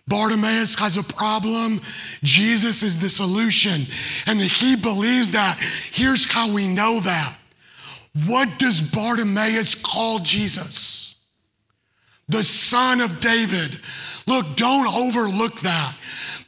Bartimaeus 0.08 0.76
has 0.76 0.98
a 0.98 1.04
problem. 1.04 1.82
Jesus 2.22 2.84
is 2.84 3.00
the 3.00 3.10
solution. 3.10 3.88
And 4.28 4.40
he 4.40 4.76
believes 4.76 5.32
that. 5.32 5.60
Here's 5.92 6.32
how 6.32 6.52
we 6.52 6.68
know 6.68 7.00
that. 7.00 7.36
What 8.28 8.60
does 8.60 8.82
Bartimaeus 8.82 9.74
call 9.74 10.20
Jesus? 10.20 11.05
The 12.28 12.44
son 12.44 13.02
of 13.02 13.20
David. 13.20 13.80
Look, 14.28 14.56
don't 14.56 14.88
overlook 14.88 15.60
that. 15.62 15.96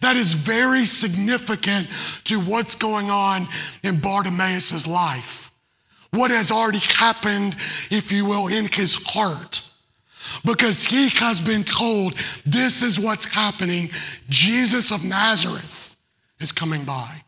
That 0.02 0.16
is 0.16 0.34
very 0.34 0.86
significant 0.86 1.88
to 2.26 2.40
what's 2.40 2.76
going 2.76 3.10
on 3.10 3.48
in 3.84 4.00
Bartimaeus' 4.00 4.88
life. 4.88 5.52
What 6.12 6.32
has 6.32 6.52
already 6.52 6.80
happened, 6.80 7.56
if 7.92 8.12
you 8.12 8.26
will, 8.26 8.48
in 8.48 8.68
his 8.68 8.96
heart 9.06 9.68
because 10.46 10.86
he 10.86 11.10
has 11.10 11.42
been 11.42 11.64
told 11.64 12.14
this 12.46 12.82
is 12.82 13.00
what's 13.00 13.34
happening. 13.34 13.90
Jesus 14.30 14.92
of 14.92 15.04
Nazareth 15.04 15.96
is 16.40 16.52
coming 16.52 16.84
by. 16.84 17.24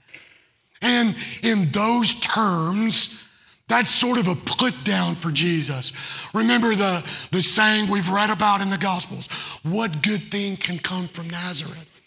And 0.82 1.15
in 1.44 1.70
those 1.72 2.13
terms, 2.20 3.27
that's 3.70 3.92
sort 3.92 4.20
of 4.20 4.28
a 4.28 4.36
put 4.36 4.84
down 4.84 5.16
for 5.16 5.32
Jesus. 5.32 5.94
Remember 6.34 6.76
the, 6.76 7.08
the 7.32 7.42
saying 7.42 7.90
we've 7.90 8.10
read 8.10 8.32
about 8.32 8.62
in 8.62 8.70
the 8.70 8.78
Gospels 8.78 9.28
what 9.64 10.02
good 10.02 10.24
thing 10.24 10.58
can 10.58 10.80
come 10.80 11.08
from 11.08 11.30
Nazareth? 11.30 12.02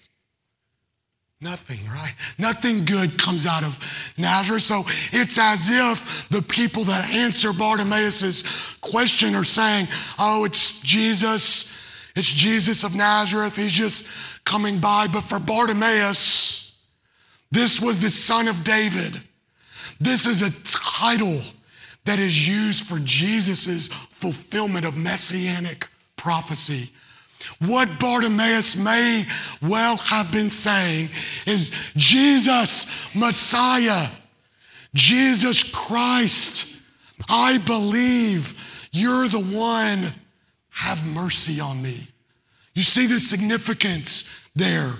Nothing, 1.40 1.80
right? 1.88 2.14
Nothing 2.38 2.84
good 2.84 3.18
comes 3.18 3.46
out 3.46 3.64
of 3.64 3.76
Nazareth. 4.16 4.62
So 4.62 4.84
it's 5.12 5.38
as 5.38 5.68
if 5.70 6.28
the 6.28 6.40
people 6.40 6.84
that 6.84 7.10
answer 7.10 7.52
Bartimaeus' 7.52 8.44
question 8.80 9.34
are 9.34 9.44
saying, 9.44 9.88
oh, 10.20 10.44
it's 10.44 10.80
Jesus. 10.82 11.76
It's 12.14 12.32
Jesus 12.32 12.84
of 12.84 12.94
Nazareth. 12.94 13.56
He's 13.56 13.72
just 13.72 14.06
coming 14.44 14.78
by. 14.78 15.08
But 15.08 15.22
for 15.22 15.40
Bartimaeus, 15.40 16.78
this 17.50 17.80
was 17.80 17.98
the 17.98 18.10
son 18.10 18.46
of 18.46 18.62
David. 18.62 19.20
This 20.02 20.26
is 20.26 20.42
a 20.42 20.50
title 20.64 21.40
that 22.04 22.18
is 22.18 22.48
used 22.48 22.86
for 22.88 22.98
Jesus' 22.98 23.86
fulfillment 23.86 24.84
of 24.84 24.96
messianic 24.96 25.88
prophecy. 26.16 26.90
What 27.60 27.88
Bartimaeus 28.00 28.76
may 28.76 29.24
well 29.62 29.96
have 29.98 30.32
been 30.32 30.50
saying 30.50 31.10
is 31.46 31.72
Jesus, 31.96 33.14
Messiah, 33.14 34.08
Jesus 34.92 35.62
Christ, 35.62 36.82
I 37.28 37.58
believe 37.58 38.54
you're 38.90 39.28
the 39.28 39.40
one. 39.40 40.12
Have 40.70 41.06
mercy 41.06 41.60
on 41.60 41.80
me. 41.80 42.08
You 42.74 42.82
see 42.82 43.06
the 43.06 43.20
significance 43.20 44.48
there. 44.56 44.90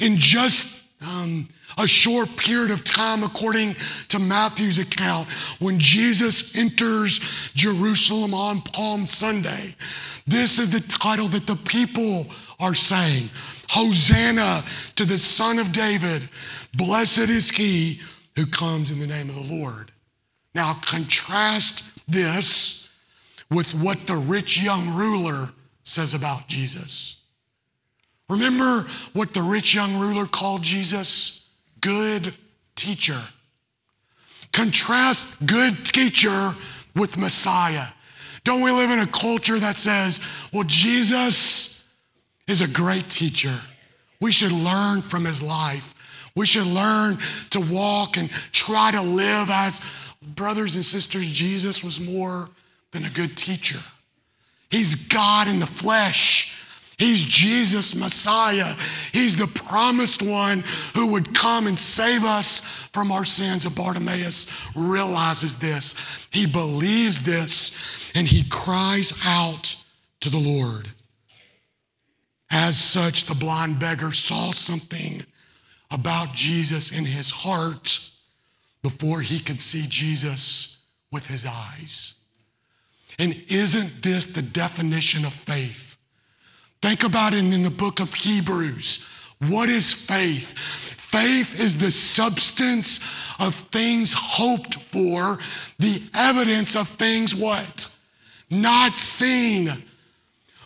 In 0.00 0.16
just 0.16 0.86
um, 1.06 1.48
a 1.78 1.86
short 1.86 2.36
period 2.36 2.70
of 2.70 2.84
time, 2.84 3.22
according 3.22 3.76
to 4.08 4.18
Matthew's 4.18 4.78
account, 4.78 5.28
when 5.58 5.78
Jesus 5.78 6.56
enters 6.56 7.18
Jerusalem 7.54 8.34
on 8.34 8.60
Palm 8.62 9.06
Sunday, 9.06 9.74
this 10.26 10.58
is 10.58 10.70
the 10.70 10.80
title 10.80 11.28
that 11.28 11.46
the 11.46 11.56
people 11.56 12.26
are 12.60 12.74
saying 12.74 13.30
Hosanna 13.68 14.62
to 14.96 15.04
the 15.04 15.18
Son 15.18 15.58
of 15.58 15.72
David. 15.72 16.28
Blessed 16.74 17.28
is 17.30 17.50
he 17.50 18.00
who 18.36 18.46
comes 18.46 18.90
in 18.90 19.00
the 19.00 19.06
name 19.06 19.28
of 19.28 19.34
the 19.34 19.54
Lord. 19.60 19.92
Now, 20.54 20.74
contrast 20.84 21.92
this 22.08 22.96
with 23.50 23.74
what 23.74 24.06
the 24.06 24.16
rich 24.16 24.62
young 24.62 24.94
ruler 24.94 25.50
says 25.82 26.14
about 26.14 26.48
Jesus. 26.48 27.18
Remember 28.28 28.86
what 29.12 29.34
the 29.34 29.42
rich 29.42 29.74
young 29.74 29.98
ruler 29.98 30.26
called 30.26 30.62
Jesus? 30.62 31.43
Good 31.84 32.32
teacher. 32.76 33.20
Contrast 34.52 35.44
good 35.44 35.84
teacher 35.84 36.54
with 36.96 37.18
Messiah. 37.18 37.88
Don't 38.42 38.62
we 38.62 38.70
live 38.70 38.90
in 38.90 39.00
a 39.00 39.06
culture 39.06 39.58
that 39.58 39.76
says, 39.76 40.20
well, 40.50 40.64
Jesus 40.66 41.86
is 42.46 42.62
a 42.62 42.68
great 42.68 43.10
teacher. 43.10 43.60
We 44.18 44.32
should 44.32 44.52
learn 44.52 45.02
from 45.02 45.26
his 45.26 45.42
life. 45.42 46.30
We 46.34 46.46
should 46.46 46.66
learn 46.66 47.18
to 47.50 47.60
walk 47.60 48.16
and 48.16 48.30
try 48.30 48.90
to 48.90 49.02
live 49.02 49.50
as 49.50 49.82
brothers 50.34 50.76
and 50.76 50.84
sisters. 50.84 51.28
Jesus 51.28 51.84
was 51.84 52.00
more 52.00 52.48
than 52.92 53.04
a 53.04 53.10
good 53.10 53.36
teacher. 53.36 53.80
He's 54.70 54.94
God 54.94 55.48
in 55.48 55.58
the 55.58 55.66
flesh. 55.66 56.53
He's 56.98 57.24
Jesus, 57.24 57.94
Messiah. 57.94 58.74
He's 59.12 59.36
the 59.36 59.48
promised 59.48 60.22
one 60.22 60.64
who 60.94 61.12
would 61.12 61.36
come 61.36 61.66
and 61.66 61.78
save 61.78 62.24
us 62.24 62.60
from 62.92 63.10
our 63.10 63.24
sins. 63.24 63.66
And 63.66 63.74
Bartimaeus 63.74 64.46
realizes 64.76 65.56
this. 65.56 65.94
He 66.30 66.46
believes 66.46 67.20
this 67.20 68.10
and 68.14 68.28
he 68.28 68.48
cries 68.48 69.18
out 69.24 69.76
to 70.20 70.30
the 70.30 70.38
Lord. 70.38 70.88
As 72.50 72.78
such, 72.78 73.24
the 73.24 73.34
blind 73.34 73.80
beggar 73.80 74.12
saw 74.12 74.52
something 74.52 75.24
about 75.90 76.34
Jesus 76.34 76.92
in 76.92 77.04
his 77.04 77.30
heart 77.30 78.10
before 78.82 79.20
he 79.20 79.40
could 79.40 79.60
see 79.60 79.86
Jesus 79.88 80.78
with 81.10 81.26
his 81.26 81.46
eyes. 81.46 82.14
And 83.18 83.44
isn't 83.48 84.02
this 84.02 84.26
the 84.26 84.42
definition 84.42 85.24
of 85.24 85.32
faith? 85.32 85.93
Think 86.84 87.02
about 87.02 87.32
it 87.32 87.38
in 87.38 87.62
the 87.62 87.70
book 87.70 87.98
of 87.98 88.12
Hebrews. 88.12 89.08
What 89.48 89.70
is 89.70 89.94
faith? 89.94 90.52
Faith 90.58 91.58
is 91.58 91.78
the 91.78 91.90
substance 91.90 93.00
of 93.40 93.54
things 93.54 94.12
hoped 94.12 94.74
for, 94.74 95.38
the 95.78 96.02
evidence 96.12 96.76
of 96.76 96.86
things 96.86 97.34
what? 97.34 97.96
not 98.50 98.98
seen. 98.98 99.72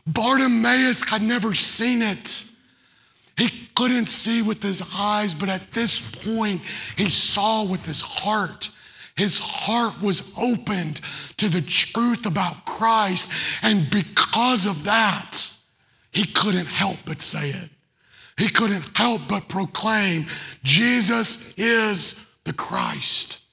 Bartimaeus 0.08 1.08
had 1.08 1.22
never 1.22 1.54
seen 1.54 2.02
it. 2.02 2.50
He 3.36 3.68
couldn't 3.76 4.08
see 4.08 4.42
with 4.42 4.60
his 4.60 4.82
eyes, 4.92 5.36
but 5.36 5.48
at 5.48 5.70
this 5.70 6.00
point, 6.24 6.62
he 6.96 7.10
saw 7.10 7.64
with 7.64 7.86
his 7.86 8.00
heart. 8.00 8.70
His 9.14 9.38
heart 9.38 10.02
was 10.02 10.34
opened 10.36 11.00
to 11.36 11.48
the 11.48 11.62
truth 11.62 12.26
about 12.26 12.64
Christ, 12.66 13.30
and 13.62 13.88
because 13.88 14.66
of 14.66 14.82
that, 14.82 15.57
he 16.18 16.26
couldn't 16.26 16.66
help 16.66 16.96
but 17.06 17.22
say 17.22 17.50
it. 17.50 17.70
He 18.36 18.48
couldn't 18.48 18.84
help 18.96 19.22
but 19.28 19.48
proclaim 19.48 20.26
Jesus 20.64 21.56
is 21.56 22.26
the 22.42 22.52
Christ. 22.52 23.44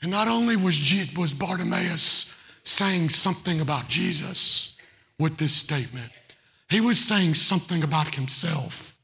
And 0.00 0.08
not 0.08 0.28
only 0.28 0.54
was, 0.54 0.78
was 1.16 1.34
Bartimaeus 1.34 2.36
saying 2.62 3.08
something 3.08 3.60
about 3.60 3.88
Jesus 3.88 4.76
with 5.18 5.38
this 5.38 5.52
statement. 5.52 6.12
He 6.70 6.80
was 6.80 7.00
saying 7.00 7.34
something 7.34 7.82
about 7.82 8.14
himself. 8.14 8.96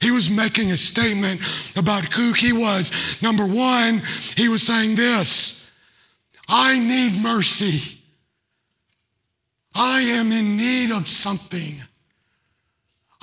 He 0.00 0.10
was 0.10 0.30
making 0.30 0.70
a 0.70 0.78
statement 0.78 1.42
about 1.76 2.14
who 2.14 2.32
he 2.32 2.54
was. 2.54 2.92
Number 3.20 3.44
one, 3.44 4.00
he 4.38 4.48
was 4.48 4.62
saying 4.62 4.96
this 4.96 5.76
I 6.48 6.78
need 6.78 7.20
mercy. 7.22 8.00
I 9.74 10.00
am 10.00 10.32
in 10.32 10.56
need 10.56 10.92
of 10.92 11.06
something. 11.06 11.82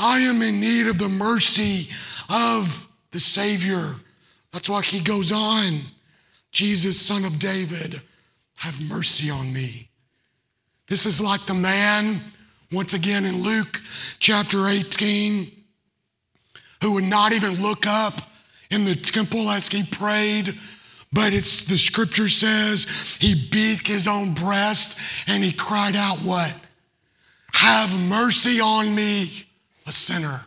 I 0.04 0.20
am 0.20 0.42
in 0.42 0.60
need 0.60 0.88
of 0.88 0.98
the 0.98 1.08
mercy 1.08 1.88
of 2.30 2.90
the 3.12 3.22
Savior. 3.22 3.82
That's 4.52 4.70
why 4.70 4.82
he 4.82 5.00
goes 5.00 5.32
on 5.32 5.80
Jesus, 6.52 7.00
son 7.00 7.24
of 7.24 7.40
David 7.40 8.02
have 8.58 8.82
mercy 8.90 9.30
on 9.30 9.54
me. 9.54 9.88
This 10.90 11.06
is 11.06 11.22
like 11.22 11.46
the 11.46 11.54
man, 11.54 12.22
once 12.70 12.94
again 12.94 13.24
in 13.24 13.44
Luke 13.44 13.82
chapter 14.20 14.68
18, 14.68 15.50
who 16.82 16.96
would 16.96 17.06
not 17.06 17.32
even 17.32 17.62
look 17.62 17.88
up 17.88 18.16
in 18.72 18.84
the 18.84 18.96
temple 18.96 19.50
as 19.50 19.70
he 19.70 19.84
prayed. 19.84 20.60
But 21.14 21.32
it's 21.32 21.62
the 21.66 21.78
scripture 21.78 22.28
says 22.28 22.88
he 23.22 23.48
beat 23.50 23.88
his 23.88 24.06
own 24.06 24.34
breast 24.34 25.00
and 25.28 25.42
he 25.42 25.54
cried 25.54 25.96
out, 25.96 26.18
What? 26.18 26.54
Have 27.54 27.98
mercy 28.02 28.60
on 28.60 28.94
me, 28.94 29.46
a 29.86 29.92
sinner. 29.92 30.42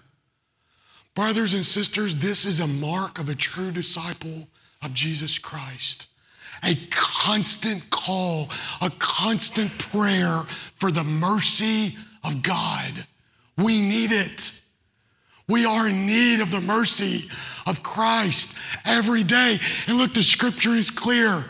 Brothers 1.15 1.55
and 1.55 1.65
sisters, 1.65 2.17
this 2.17 2.45
is 2.45 2.61
a 2.61 2.67
mark 2.67 3.19
of 3.19 3.29
a 3.29 3.35
true 3.35 3.71
disciple 3.71 4.49
of 4.83 4.93
Jesus 4.93 5.39
Christ 5.39 6.09
a 6.65 6.75
constant 6.91 7.91
call, 7.91 8.49
a 8.81 8.91
constant 8.99 9.71
prayer 9.79 10.43
for 10.77 10.91
the 10.91 11.05
mercy 11.05 11.97
of 12.25 12.43
God. 12.43 13.07
We 13.59 13.81
need 13.81 14.13
it. 14.13 14.63
We 15.49 15.65
are 15.65 15.89
in 15.89 16.07
need 16.07 16.41
of 16.41 16.51
the 16.51 16.61
mercy 16.61 17.29
of 17.67 17.83
Christ 17.83 18.59
every 18.85 19.23
day. 19.23 19.59
And 19.87 19.97
look, 19.97 20.15
the 20.15 20.23
scripture 20.23 20.71
is 20.71 20.91
clear 20.91 21.45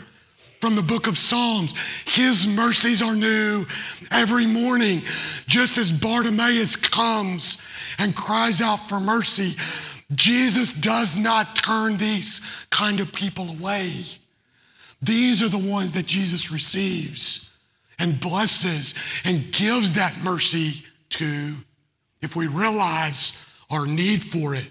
from 0.61 0.75
the 0.75 0.81
book 0.81 1.07
of 1.07 1.17
Psalms. 1.17 1.73
His 2.05 2.47
mercies 2.47 3.01
are 3.01 3.15
new 3.15 3.65
every 4.11 4.45
morning. 4.45 5.01
Just 5.47 5.77
as 5.77 5.91
Bartimaeus 5.91 6.75
comes 6.75 7.65
and 7.97 8.15
cries 8.15 8.61
out 8.61 8.87
for 8.89 8.99
mercy, 8.99 9.55
Jesus 10.13 10.71
does 10.73 11.17
not 11.17 11.55
turn 11.55 11.97
these 11.97 12.41
kind 12.69 12.99
of 12.99 13.11
people 13.11 13.49
away. 13.49 13.91
These 15.01 15.43
are 15.43 15.49
the 15.49 15.57
ones 15.57 15.91
that 15.93 16.05
Jesus 16.05 16.51
receives 16.51 17.53
and 17.99 18.19
blesses 18.19 18.93
and 19.25 19.51
gives 19.51 19.93
that 19.93 20.17
mercy 20.23 20.83
to 21.09 21.53
if 22.21 22.35
we 22.35 22.47
realize 22.47 23.45
our 23.69 23.85
need 23.85 24.23
for 24.23 24.55
it. 24.55 24.69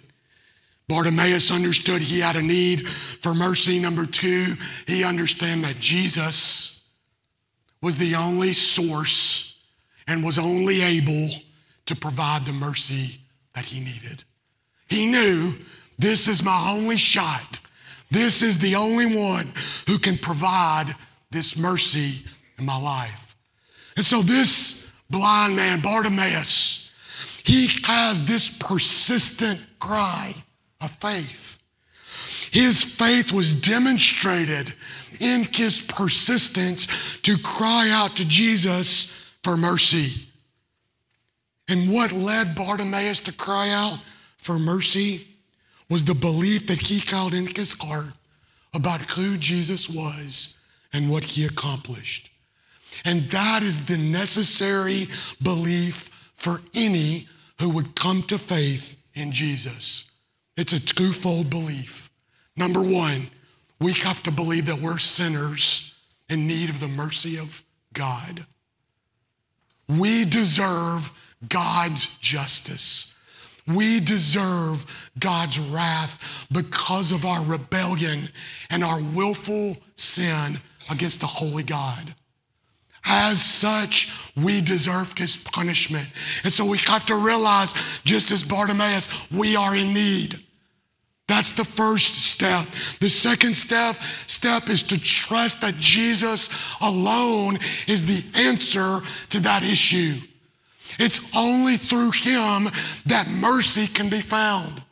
Bartimaeus 0.88 1.50
understood 1.50 2.00
he 2.00 2.20
had 2.20 2.36
a 2.36 2.42
need 2.42 2.88
for 2.88 3.34
mercy. 3.34 3.78
Number 3.78 4.06
two, 4.06 4.54
he 4.86 5.04
understood 5.04 5.62
that 5.64 5.80
Jesus 5.80 6.84
was 7.82 7.98
the 7.98 8.14
only 8.14 8.52
source 8.52 9.58
and 10.06 10.24
was 10.24 10.38
only 10.38 10.82
able 10.82 11.28
to 11.86 11.96
provide 11.96 12.46
the 12.46 12.52
mercy 12.52 13.20
that 13.54 13.64
he 13.64 13.80
needed. 13.80 14.24
He 14.88 15.06
knew 15.06 15.54
this 15.98 16.28
is 16.28 16.44
my 16.44 16.70
only 16.70 16.96
shot 16.96 17.60
this 18.10 18.42
is 18.42 18.58
the 18.58 18.76
only 18.76 19.06
one 19.06 19.52
who 19.86 19.98
can 19.98 20.16
provide 20.18 20.94
this 21.30 21.56
mercy 21.56 22.24
in 22.58 22.64
my 22.64 22.80
life. 22.80 23.36
And 23.96 24.04
so, 24.04 24.20
this 24.20 24.92
blind 25.10 25.56
man, 25.56 25.80
Bartimaeus, 25.80 26.92
he 27.44 27.68
has 27.84 28.24
this 28.24 28.50
persistent 28.50 29.60
cry 29.80 30.34
of 30.80 30.90
faith. 30.90 31.58
His 32.50 32.84
faith 32.84 33.32
was 33.32 33.60
demonstrated 33.60 34.72
in 35.20 35.44
his 35.52 35.80
persistence 35.80 37.18
to 37.20 37.38
cry 37.38 37.88
out 37.90 38.16
to 38.16 38.28
Jesus 38.28 39.30
for 39.42 39.56
mercy. 39.56 40.26
And 41.68 41.90
what 41.90 42.12
led 42.12 42.54
Bartimaeus 42.54 43.20
to 43.20 43.32
cry 43.32 43.70
out 43.70 43.98
for 44.36 44.58
mercy 44.58 45.26
was 45.88 46.04
the 46.04 46.14
belief 46.14 46.66
that 46.66 46.80
he 46.80 46.98
held 46.98 47.34
in 47.34 47.46
his 47.46 47.72
heart 47.78 48.12
about 48.74 49.00
who 49.02 49.36
Jesus 49.36 49.88
was 49.88 50.58
and 50.92 51.10
what 51.10 51.24
he 51.24 51.44
accomplished. 51.44 52.30
And 53.04 53.30
that 53.30 53.62
is 53.62 53.86
the 53.86 53.98
necessary 53.98 55.04
belief 55.42 56.10
for 56.36 56.60
any 56.74 57.28
who 57.60 57.70
would 57.70 57.94
come 57.94 58.22
to 58.24 58.38
faith 58.38 58.96
in 59.14 59.32
Jesus. 59.32 60.05
It's 60.56 60.72
a 60.72 60.84
twofold 60.84 61.50
belief. 61.50 62.10
Number 62.56 62.80
one, 62.80 63.30
we 63.80 63.92
have 63.92 64.22
to 64.22 64.30
believe 64.30 64.66
that 64.66 64.80
we're 64.80 64.98
sinners 64.98 65.98
in 66.28 66.46
need 66.46 66.70
of 66.70 66.80
the 66.80 66.88
mercy 66.88 67.38
of 67.38 67.62
God. 67.92 68.46
We 69.88 70.24
deserve 70.24 71.12
God's 71.48 72.16
justice. 72.18 73.14
We 73.66 74.00
deserve 74.00 74.86
God's 75.18 75.58
wrath 75.58 76.46
because 76.50 77.12
of 77.12 77.24
our 77.24 77.42
rebellion 77.44 78.30
and 78.70 78.82
our 78.82 79.00
willful 79.00 79.76
sin 79.96 80.60
against 80.88 81.20
the 81.20 81.26
holy 81.26 81.64
God. 81.64 82.14
As 83.04 83.40
such, 83.42 84.32
we 84.36 84.60
deserve 84.60 85.16
his 85.16 85.36
punishment. 85.36 86.08
And 86.42 86.52
so 86.52 86.64
we 86.64 86.78
have 86.78 87.06
to 87.06 87.14
realize, 87.14 87.74
just 88.04 88.30
as 88.32 88.42
Bartimaeus, 88.42 89.30
we 89.30 89.54
are 89.54 89.76
in 89.76 89.92
need. 89.92 90.40
That's 91.28 91.50
the 91.50 91.64
first 91.64 92.14
step. 92.14 92.66
The 93.00 93.10
second 93.10 93.54
step, 93.54 93.96
step 94.26 94.68
is 94.68 94.82
to 94.84 95.00
trust 95.00 95.60
that 95.60 95.76
Jesus 95.76 96.48
alone 96.80 97.58
is 97.88 98.04
the 98.04 98.24
answer 98.38 99.00
to 99.30 99.40
that 99.40 99.64
issue. 99.64 100.20
It's 100.98 101.36
only 101.36 101.78
through 101.78 102.12
him 102.12 102.70
that 103.06 103.28
mercy 103.28 103.88
can 103.88 104.08
be 104.08 104.20
found. 104.20 104.84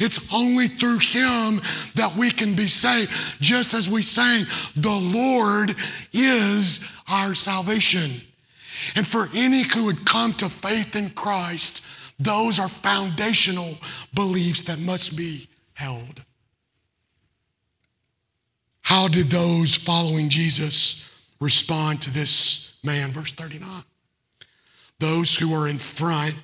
It's 0.00 0.32
only 0.34 0.66
through 0.66 0.98
him 0.98 1.62
that 1.94 2.14
we 2.16 2.30
can 2.30 2.54
be 2.54 2.68
saved. 2.68 3.10
Just 3.40 3.72
as 3.72 3.88
we 3.88 4.02
sang, 4.02 4.44
the 4.76 4.90
Lord 4.90 5.74
is 6.12 6.92
our 7.08 7.34
salvation. 7.34 8.20
And 8.96 9.06
for 9.06 9.28
any 9.32 9.62
who 9.62 9.84
would 9.84 10.04
come 10.04 10.34
to 10.34 10.48
faith 10.48 10.94
in 10.94 11.10
Christ, 11.10 11.84
those 12.18 12.58
are 12.58 12.68
foundational 12.68 13.78
beliefs 14.12 14.62
that 14.62 14.80
must 14.80 15.16
be 15.16 15.47
held. 15.78 16.24
How 18.82 19.06
did 19.06 19.30
those 19.30 19.76
following 19.76 20.28
Jesus 20.28 21.08
respond 21.40 22.02
to 22.02 22.10
this 22.10 22.78
man? 22.82 23.12
Verse 23.12 23.32
39. 23.32 23.84
Those 24.98 25.36
who 25.36 25.50
were 25.50 25.68
in 25.68 25.78
front 25.78 26.34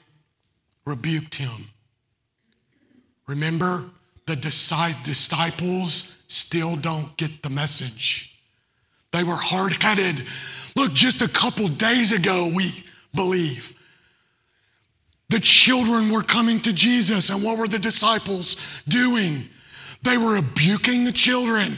rebuked 0.86 1.34
him. 1.34 1.68
Remember, 3.26 3.84
the 4.26 4.36
disciples 4.36 6.18
still 6.28 6.76
don't 6.76 7.16
get 7.16 7.42
the 7.42 7.50
message. 7.50 8.38
They 9.10 9.24
were 9.24 9.34
hard 9.34 9.82
headed. 9.82 10.24
Look, 10.76 10.92
just 10.92 11.22
a 11.22 11.28
couple 11.28 11.66
days 11.66 12.12
ago, 12.12 12.52
we 12.54 12.84
believe. 13.14 13.74
The 15.34 15.40
children 15.40 16.10
were 16.10 16.22
coming 16.22 16.60
to 16.60 16.72
Jesus, 16.72 17.28
and 17.28 17.42
what 17.42 17.58
were 17.58 17.66
the 17.66 17.80
disciples 17.80 18.54
doing? 18.86 19.48
They 20.04 20.16
were 20.16 20.34
rebuking 20.34 21.02
the 21.02 21.10
children. 21.10 21.76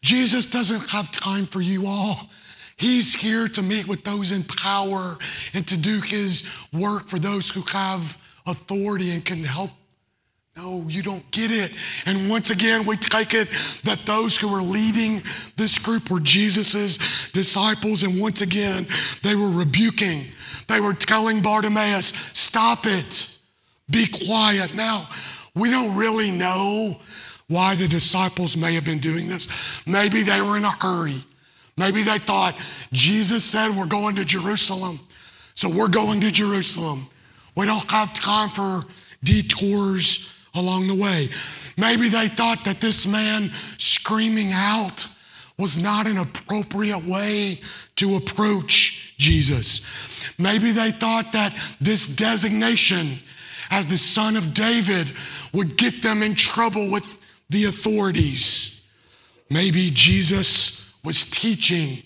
Jesus 0.00 0.46
doesn't 0.46 0.90
have 0.90 1.10
time 1.10 1.48
for 1.48 1.60
you 1.60 1.88
all. 1.88 2.30
He's 2.76 3.12
here 3.12 3.48
to 3.48 3.62
meet 3.62 3.88
with 3.88 4.04
those 4.04 4.30
in 4.30 4.44
power 4.44 5.18
and 5.54 5.66
to 5.66 5.76
do 5.76 6.02
his 6.02 6.48
work 6.72 7.08
for 7.08 7.18
those 7.18 7.50
who 7.50 7.62
have 7.62 8.16
authority 8.46 9.10
and 9.10 9.24
can 9.24 9.42
help. 9.42 9.72
No, 10.56 10.84
you 10.86 11.02
don't 11.02 11.28
get 11.32 11.50
it. 11.50 11.74
And 12.06 12.30
once 12.30 12.50
again, 12.50 12.86
we 12.86 12.96
take 12.96 13.34
it 13.34 13.48
that 13.82 14.06
those 14.06 14.36
who 14.36 14.46
were 14.46 14.62
leading 14.62 15.20
this 15.56 15.80
group 15.80 16.12
were 16.12 16.20
Jesus's 16.20 17.30
disciples. 17.32 18.04
And 18.04 18.20
once 18.20 18.40
again, 18.40 18.86
they 19.24 19.34
were 19.34 19.50
rebuking. 19.50 20.26
They 20.68 20.80
were 20.80 20.94
telling 20.94 21.40
Bartimaeus, 21.40 22.08
stop 22.32 22.86
it, 22.86 23.38
be 23.90 24.06
quiet. 24.26 24.74
Now, 24.74 25.08
we 25.54 25.70
don't 25.70 25.96
really 25.96 26.30
know 26.30 26.96
why 27.48 27.74
the 27.74 27.86
disciples 27.86 28.56
may 28.56 28.74
have 28.74 28.84
been 28.84 28.98
doing 28.98 29.28
this. 29.28 29.48
Maybe 29.86 30.22
they 30.22 30.40
were 30.40 30.56
in 30.56 30.64
a 30.64 30.70
hurry. 30.70 31.22
Maybe 31.76 32.02
they 32.02 32.18
thought 32.18 32.56
Jesus 32.92 33.44
said 33.44 33.76
we're 33.76 33.86
going 33.86 34.16
to 34.16 34.24
Jerusalem, 34.24 35.00
so 35.54 35.68
we're 35.68 35.88
going 35.88 36.20
to 36.20 36.30
Jerusalem. 36.30 37.08
We 37.56 37.66
don't 37.66 37.90
have 37.90 38.14
time 38.14 38.48
for 38.48 38.82
detours 39.22 40.34
along 40.54 40.86
the 40.88 40.94
way. 40.94 41.28
Maybe 41.76 42.08
they 42.08 42.28
thought 42.28 42.64
that 42.64 42.80
this 42.80 43.06
man 43.06 43.50
screaming 43.78 44.52
out 44.52 45.06
was 45.58 45.80
not 45.80 46.06
an 46.06 46.18
appropriate 46.18 47.04
way 47.04 47.60
to 47.96 48.16
approach 48.16 49.14
Jesus. 49.18 49.86
Maybe 50.38 50.72
they 50.72 50.90
thought 50.90 51.32
that 51.32 51.54
this 51.80 52.06
designation 52.06 53.18
as 53.70 53.86
the 53.86 53.98
son 53.98 54.36
of 54.36 54.54
David 54.54 55.08
would 55.52 55.76
get 55.76 56.02
them 56.02 56.22
in 56.22 56.34
trouble 56.34 56.90
with 56.90 57.04
the 57.50 57.64
authorities. 57.64 58.84
Maybe 59.50 59.90
Jesus 59.92 60.92
was 61.04 61.24
teaching 61.24 62.02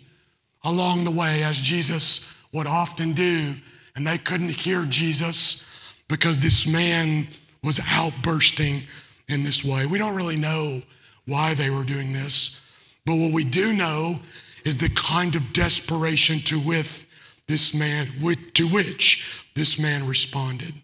along 0.65 1.05
the 1.05 1.11
way, 1.11 1.43
as 1.43 1.59
Jesus 1.59 2.35
would 2.53 2.67
often 2.67 3.13
do, 3.13 3.55
and 3.97 4.07
they 4.07 4.19
couldn't 4.19 4.51
hear 4.51 4.85
Jesus 4.85 5.67
because 6.09 6.39
this 6.39 6.67
man 6.67 7.29
was 7.63 7.81
outbursting 7.89 8.83
in 9.29 9.45
this 9.45 9.65
way. 9.65 9.87
We 9.87 9.99
don't 9.99 10.17
really 10.17 10.37
know 10.37 10.83
why 11.27 11.55
they 11.55 11.71
were 11.71 11.85
doing 11.85 12.13
this, 12.13 12.61
but 13.05 13.17
what 13.17 13.33
we 13.33 13.45
do 13.45 13.73
know 13.73 14.17
is 14.65 14.77
the 14.77 14.91
kind 14.91 15.37
of 15.37 15.53
desperation 15.53 16.41
to 16.41 16.59
with 16.59 17.07
this 17.49 17.75
man 17.75 18.09
to 18.55 18.69
which 18.69 19.45
this 19.55 19.79
man 19.79 20.07
responded. 20.07 20.75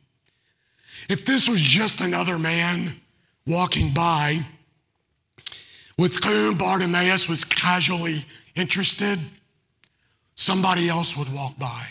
If 1.09 1.25
this 1.25 1.49
was 1.49 1.61
just 1.61 2.01
another 2.01 2.39
man 2.39 3.01
walking 3.47 3.93
by, 3.93 4.41
with 5.99 6.25
whom 6.25 6.59
Bartimaeus 6.59 7.29
was 7.29 7.45
casually 7.45 8.25
interested, 8.57 9.19
somebody 10.35 10.89
else 10.89 11.17
would 11.17 11.33
walk 11.33 11.59
by. 11.59 11.87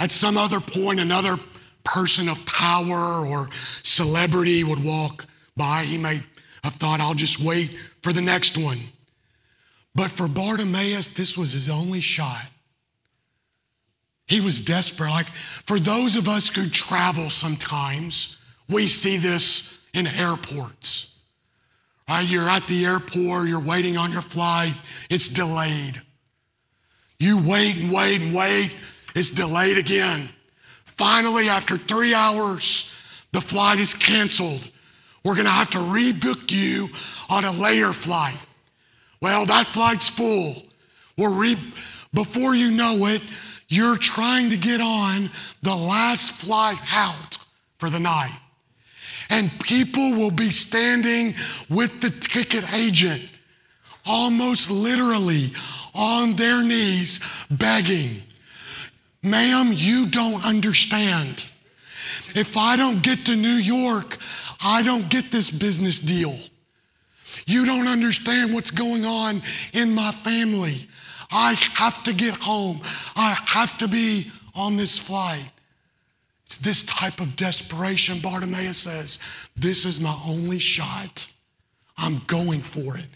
At 0.00 0.10
some 0.10 0.36
other 0.36 0.58
point, 0.58 0.98
another 0.98 1.38
person 1.84 2.28
of 2.28 2.44
power 2.46 3.26
or 3.26 3.48
celebrity 3.82 4.64
would 4.64 4.82
walk 4.82 5.26
by. 5.56 5.82
He 5.82 5.98
may 5.98 6.20
have 6.64 6.74
thought, 6.74 7.00
I'll 7.00 7.14
just 7.14 7.40
wait 7.40 7.76
for 8.02 8.12
the 8.12 8.22
next 8.22 8.56
one. 8.56 8.78
But 9.94 10.10
for 10.10 10.26
Bartimaeus, 10.26 11.08
this 11.08 11.36
was 11.36 11.52
his 11.52 11.68
only 11.68 12.00
shot. 12.00 12.46
He 14.32 14.40
was 14.40 14.60
desperate. 14.60 15.10
Like 15.10 15.26
for 15.66 15.78
those 15.78 16.16
of 16.16 16.26
us 16.26 16.48
who 16.48 16.66
travel 16.70 17.28
sometimes, 17.28 18.38
we 18.66 18.86
see 18.86 19.18
this 19.18 19.78
in 19.92 20.06
airports. 20.06 21.18
Right? 22.08 22.26
You're 22.26 22.48
at 22.48 22.66
the 22.66 22.86
airport, 22.86 23.50
you're 23.50 23.60
waiting 23.60 23.98
on 23.98 24.10
your 24.10 24.22
flight, 24.22 24.72
it's 25.10 25.28
delayed. 25.28 26.00
You 27.18 27.46
wait 27.46 27.76
and 27.76 27.92
wait 27.92 28.22
and 28.22 28.34
wait, 28.34 28.74
it's 29.14 29.28
delayed 29.28 29.76
again. 29.76 30.30
Finally, 30.86 31.50
after 31.50 31.76
three 31.76 32.14
hours, 32.14 32.96
the 33.32 33.40
flight 33.40 33.80
is 33.80 33.92
canceled. 33.92 34.66
We're 35.26 35.36
gonna 35.36 35.50
have 35.50 35.68
to 35.72 35.78
rebook 35.78 36.50
you 36.50 36.88
on 37.28 37.44
a 37.44 37.52
later 37.52 37.92
flight. 37.92 38.38
Well, 39.20 39.44
that 39.44 39.66
flight's 39.66 40.08
full. 40.08 40.54
We're 41.18 41.28
re- 41.28 41.72
before 42.14 42.54
you 42.54 42.70
know 42.70 43.04
it, 43.08 43.20
you're 43.72 43.96
trying 43.96 44.50
to 44.50 44.56
get 44.56 44.80
on 44.80 45.30
the 45.62 45.74
last 45.74 46.32
flight 46.32 46.78
out 46.92 47.38
for 47.78 47.90
the 47.90 48.00
night 48.00 48.38
and 49.30 49.50
people 49.60 50.12
will 50.14 50.30
be 50.30 50.50
standing 50.50 51.34
with 51.70 52.00
the 52.00 52.10
ticket 52.10 52.70
agent, 52.74 53.22
almost 54.04 54.70
literally 54.70 55.52
on 55.94 56.36
their 56.36 56.62
knees, 56.62 57.20
begging, 57.50 58.22
Ma'am, 59.22 59.70
you 59.72 60.06
don't 60.06 60.44
understand. 60.44 61.46
If 62.34 62.56
I 62.56 62.76
don't 62.76 63.02
get 63.02 63.24
to 63.26 63.36
New 63.36 63.48
York, 63.48 64.18
I 64.60 64.82
don't 64.82 65.08
get 65.08 65.30
this 65.30 65.50
business 65.50 66.00
deal. 66.00 66.36
You 67.46 67.64
don't 67.64 67.86
understand 67.86 68.52
what's 68.52 68.70
going 68.70 69.04
on 69.04 69.42
in 69.72 69.94
my 69.94 70.10
family. 70.10 70.88
I 71.32 71.54
have 71.74 72.04
to 72.04 72.12
get 72.12 72.36
home. 72.36 72.80
I 73.16 73.36
have 73.46 73.78
to 73.78 73.88
be 73.88 74.30
on 74.54 74.76
this 74.76 74.98
flight. 74.98 75.50
It's 76.46 76.58
this 76.58 76.82
type 76.82 77.20
of 77.20 77.34
desperation. 77.36 78.20
Bartimaeus 78.20 78.78
says, 78.78 79.18
This 79.56 79.84
is 79.84 80.00
my 80.00 80.16
only 80.26 80.58
shot. 80.58 81.26
I'm 81.96 82.20
going 82.26 82.62
for 82.62 82.98
it. 82.98 83.06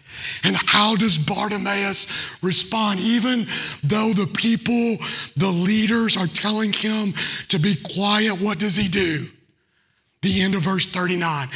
And 0.44 0.56
how 0.56 0.96
does 0.96 1.18
Bartimaeus 1.18 2.06
respond? 2.42 3.00
Even 3.00 3.46
though 3.82 4.12
the 4.12 4.30
people, 4.36 4.96
the 5.36 5.50
leaders 5.50 6.16
are 6.16 6.26
telling 6.26 6.72
him 6.72 7.14
to 7.48 7.58
be 7.58 7.74
quiet, 7.74 8.40
what 8.40 8.58
does 8.58 8.76
he 8.76 8.88
do? 8.88 9.28
The 10.22 10.42
end 10.42 10.54
of 10.54 10.62
verse 10.62 10.86
39. 10.86 11.48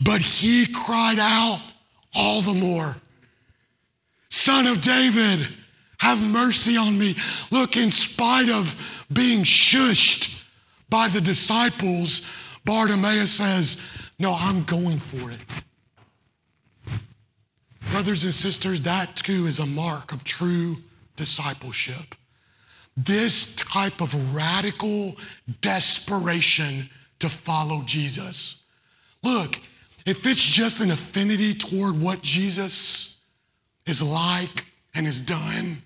But 0.00 0.20
he 0.20 0.66
cried 0.72 1.18
out 1.18 1.60
all 2.14 2.40
the 2.40 2.54
more 2.54 2.96
Son 4.28 4.66
of 4.66 4.80
David, 4.80 5.48
have 5.98 6.22
mercy 6.22 6.76
on 6.76 6.98
me. 6.98 7.16
Look, 7.50 7.76
in 7.76 7.90
spite 7.90 8.48
of 8.48 9.06
being 9.12 9.40
shushed 9.40 10.44
by 10.88 11.08
the 11.08 11.20
disciples, 11.20 12.30
Bartimaeus 12.64 13.32
says, 13.32 14.10
No, 14.18 14.34
I'm 14.38 14.64
going 14.64 14.98
for 14.98 15.30
it. 15.30 15.62
Brothers 17.90 18.24
and 18.24 18.34
sisters, 18.34 18.82
that 18.82 19.16
too 19.16 19.46
is 19.46 19.58
a 19.58 19.66
mark 19.66 20.12
of 20.12 20.24
true 20.24 20.76
discipleship. 21.16 22.14
This 22.96 23.54
type 23.56 24.00
of 24.00 24.34
radical 24.34 25.16
desperation 25.60 26.90
to 27.20 27.28
follow 27.28 27.82
Jesus. 27.82 28.64
Look, 29.22 29.60
if 30.04 30.26
it's 30.26 30.44
just 30.44 30.80
an 30.80 30.90
affinity 30.90 31.54
toward 31.54 32.00
what 32.00 32.22
Jesus 32.22 33.22
is 33.86 34.02
like 34.02 34.66
and 34.94 35.06
has 35.06 35.20
done, 35.20 35.82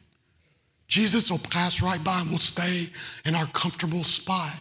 Jesus 0.91 1.31
will 1.31 1.39
pass 1.39 1.81
right 1.81 2.03
by 2.03 2.21
and 2.21 2.29
we'll 2.29 2.39
stay 2.39 2.91
in 3.25 3.37
our 3.37 3.47
comfortable 3.47 4.03
spot. 4.03 4.59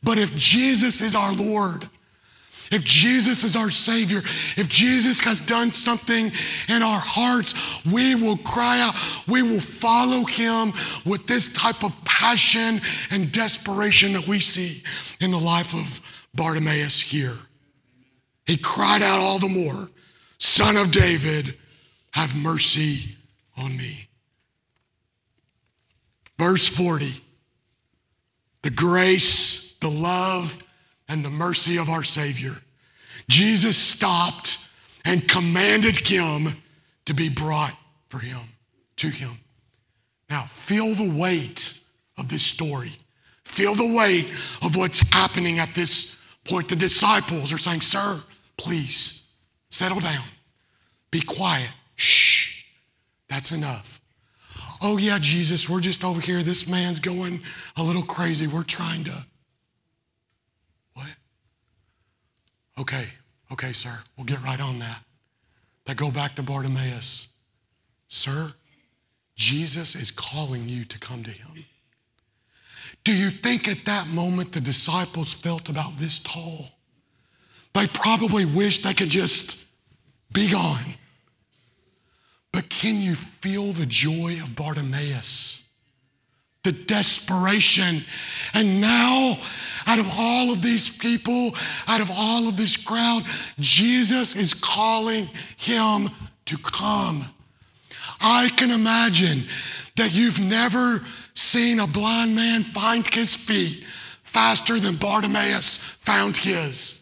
But 0.00 0.16
if 0.16 0.34
Jesus 0.36 1.00
is 1.00 1.16
our 1.16 1.32
Lord, 1.34 1.90
if 2.70 2.84
Jesus 2.84 3.42
is 3.42 3.56
our 3.56 3.72
Savior, 3.72 4.18
if 4.56 4.68
Jesus 4.68 5.18
has 5.20 5.40
done 5.40 5.72
something 5.72 6.30
in 6.68 6.82
our 6.82 7.00
hearts, 7.00 7.84
we 7.84 8.14
will 8.14 8.36
cry 8.36 8.80
out, 8.80 8.94
we 9.26 9.42
will 9.42 9.60
follow 9.60 10.24
Him 10.24 10.72
with 11.04 11.26
this 11.26 11.52
type 11.52 11.82
of 11.82 11.92
passion 12.04 12.80
and 13.10 13.32
desperation 13.32 14.12
that 14.12 14.28
we 14.28 14.38
see 14.38 14.84
in 15.20 15.32
the 15.32 15.38
life 15.38 15.74
of 15.74 16.28
Bartimaeus 16.34 17.00
here. 17.00 17.34
He 18.46 18.56
cried 18.56 19.02
out 19.02 19.18
all 19.18 19.40
the 19.40 19.48
more, 19.48 19.88
Son 20.38 20.76
of 20.76 20.92
David, 20.92 21.58
have 22.12 22.36
mercy 22.36 23.16
on 23.58 23.76
me. 23.76 24.09
Verse 26.40 26.68
40 26.68 27.12
the 28.62 28.70
grace, 28.70 29.74
the 29.80 29.90
love, 29.90 30.66
and 31.06 31.22
the 31.22 31.30
mercy 31.30 31.76
of 31.76 31.90
our 31.90 32.02
Savior. 32.02 32.52
Jesus 33.28 33.76
stopped 33.76 34.70
and 35.04 35.28
commanded 35.28 35.96
him 35.98 36.48
to 37.04 37.14
be 37.14 37.28
brought 37.28 37.74
for 38.08 38.18
him, 38.18 38.38
to 38.96 39.08
him. 39.08 39.38
Now, 40.30 40.44
feel 40.44 40.94
the 40.94 41.10
weight 41.10 41.78
of 42.16 42.28
this 42.28 42.44
story. 42.44 42.92
Feel 43.44 43.74
the 43.74 43.94
weight 43.96 44.30
of 44.62 44.76
what's 44.76 45.06
happening 45.14 45.58
at 45.58 45.74
this 45.74 46.18
point. 46.44 46.68
The 46.68 46.76
disciples 46.76 47.52
are 47.52 47.58
saying, 47.58 47.82
Sir, 47.82 48.18
please 48.56 49.24
settle 49.68 50.00
down, 50.00 50.24
be 51.10 51.20
quiet, 51.20 51.70
shh, 51.96 52.64
that's 53.28 53.52
enough. 53.52 53.99
Oh, 54.80 54.96
yeah, 54.96 55.18
Jesus, 55.18 55.68
we're 55.68 55.80
just 55.80 56.04
over 56.04 56.20
here. 56.20 56.42
This 56.42 56.66
man's 56.66 57.00
going 57.00 57.42
a 57.76 57.82
little 57.82 58.02
crazy. 58.02 58.46
We're 58.46 58.62
trying 58.62 59.04
to. 59.04 59.26
What? 60.94 61.08
Okay, 62.78 63.08
okay, 63.52 63.72
sir, 63.72 63.98
we'll 64.16 64.26
get 64.26 64.42
right 64.42 64.60
on 64.60 64.78
that. 64.78 65.02
That 65.84 65.96
go 65.96 66.10
back 66.10 66.36
to 66.36 66.42
Bartimaeus. 66.42 67.28
Sir, 68.08 68.52
Jesus 69.34 69.94
is 69.94 70.10
calling 70.10 70.68
you 70.68 70.84
to 70.84 70.98
come 70.98 71.22
to 71.24 71.30
him. 71.30 71.64
Do 73.04 73.16
you 73.16 73.30
think 73.30 73.68
at 73.68 73.84
that 73.86 74.08
moment 74.08 74.52
the 74.52 74.60
disciples 74.60 75.32
felt 75.32 75.68
about 75.68 75.98
this 75.98 76.18
tall? 76.20 76.66
They 77.72 77.86
probably 77.86 78.44
wished 78.44 78.84
they 78.84 78.94
could 78.94 79.08
just 79.08 79.66
be 80.32 80.50
gone. 80.50 80.94
But 82.52 82.68
can 82.68 83.00
you 83.00 83.14
feel 83.14 83.72
the 83.72 83.86
joy 83.86 84.38
of 84.42 84.56
Bartimaeus? 84.56 85.66
The 86.62 86.72
desperation. 86.72 88.02
And 88.52 88.80
now, 88.80 89.38
out 89.86 89.98
of 89.98 90.08
all 90.18 90.52
of 90.52 90.62
these 90.62 90.90
people, 90.90 91.52
out 91.86 92.00
of 92.00 92.10
all 92.12 92.48
of 92.48 92.56
this 92.56 92.76
crowd, 92.76 93.24
Jesus 93.58 94.36
is 94.36 94.52
calling 94.52 95.28
him 95.56 96.10
to 96.46 96.58
come. 96.58 97.24
I 98.20 98.50
can 98.56 98.70
imagine 98.70 99.44
that 99.96 100.12
you've 100.12 100.40
never 100.40 101.00
seen 101.34 101.80
a 101.80 101.86
blind 101.86 102.34
man 102.34 102.64
find 102.64 103.06
his 103.14 103.34
feet 103.34 103.84
faster 104.22 104.78
than 104.78 104.96
Bartimaeus 104.96 105.78
found 105.78 106.36
his 106.36 106.99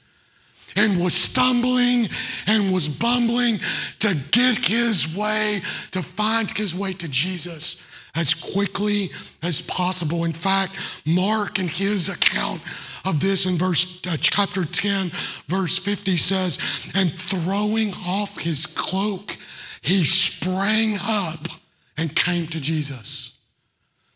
and 0.79 1.03
was 1.03 1.15
stumbling 1.15 2.09
and 2.47 2.73
was 2.73 2.89
bumbling 2.89 3.59
to 3.99 4.15
get 4.31 4.65
his 4.65 5.17
way, 5.17 5.61
to 5.91 6.03
find 6.03 6.51
his 6.57 6.75
way 6.75 6.93
to 6.93 7.09
Jesus 7.09 7.89
as 8.15 8.35
quickly 8.35 9.09
as 9.43 9.61
possible. 9.61 10.25
In 10.25 10.33
fact, 10.33 10.77
Mark, 11.05 11.59
in 11.59 11.69
his 11.69 12.09
account 12.09 12.63
of 13.05 13.21
this 13.21 13.47
in 13.47 13.57
verse 13.57 14.03
uh, 14.07 14.17
chapter 14.21 14.65
10, 14.65 15.11
verse 15.49 15.79
50 15.79 16.17
says, 16.17 16.59
and 16.95 17.13
throwing 17.13 17.93
off 18.07 18.39
his 18.39 18.67
cloak, 18.67 19.37
he 19.83 20.05
sprang 20.05 20.99
up 21.03 21.49
and 21.97 22.15
came 22.15 22.47
to 22.49 22.61
Jesus. 22.61 23.35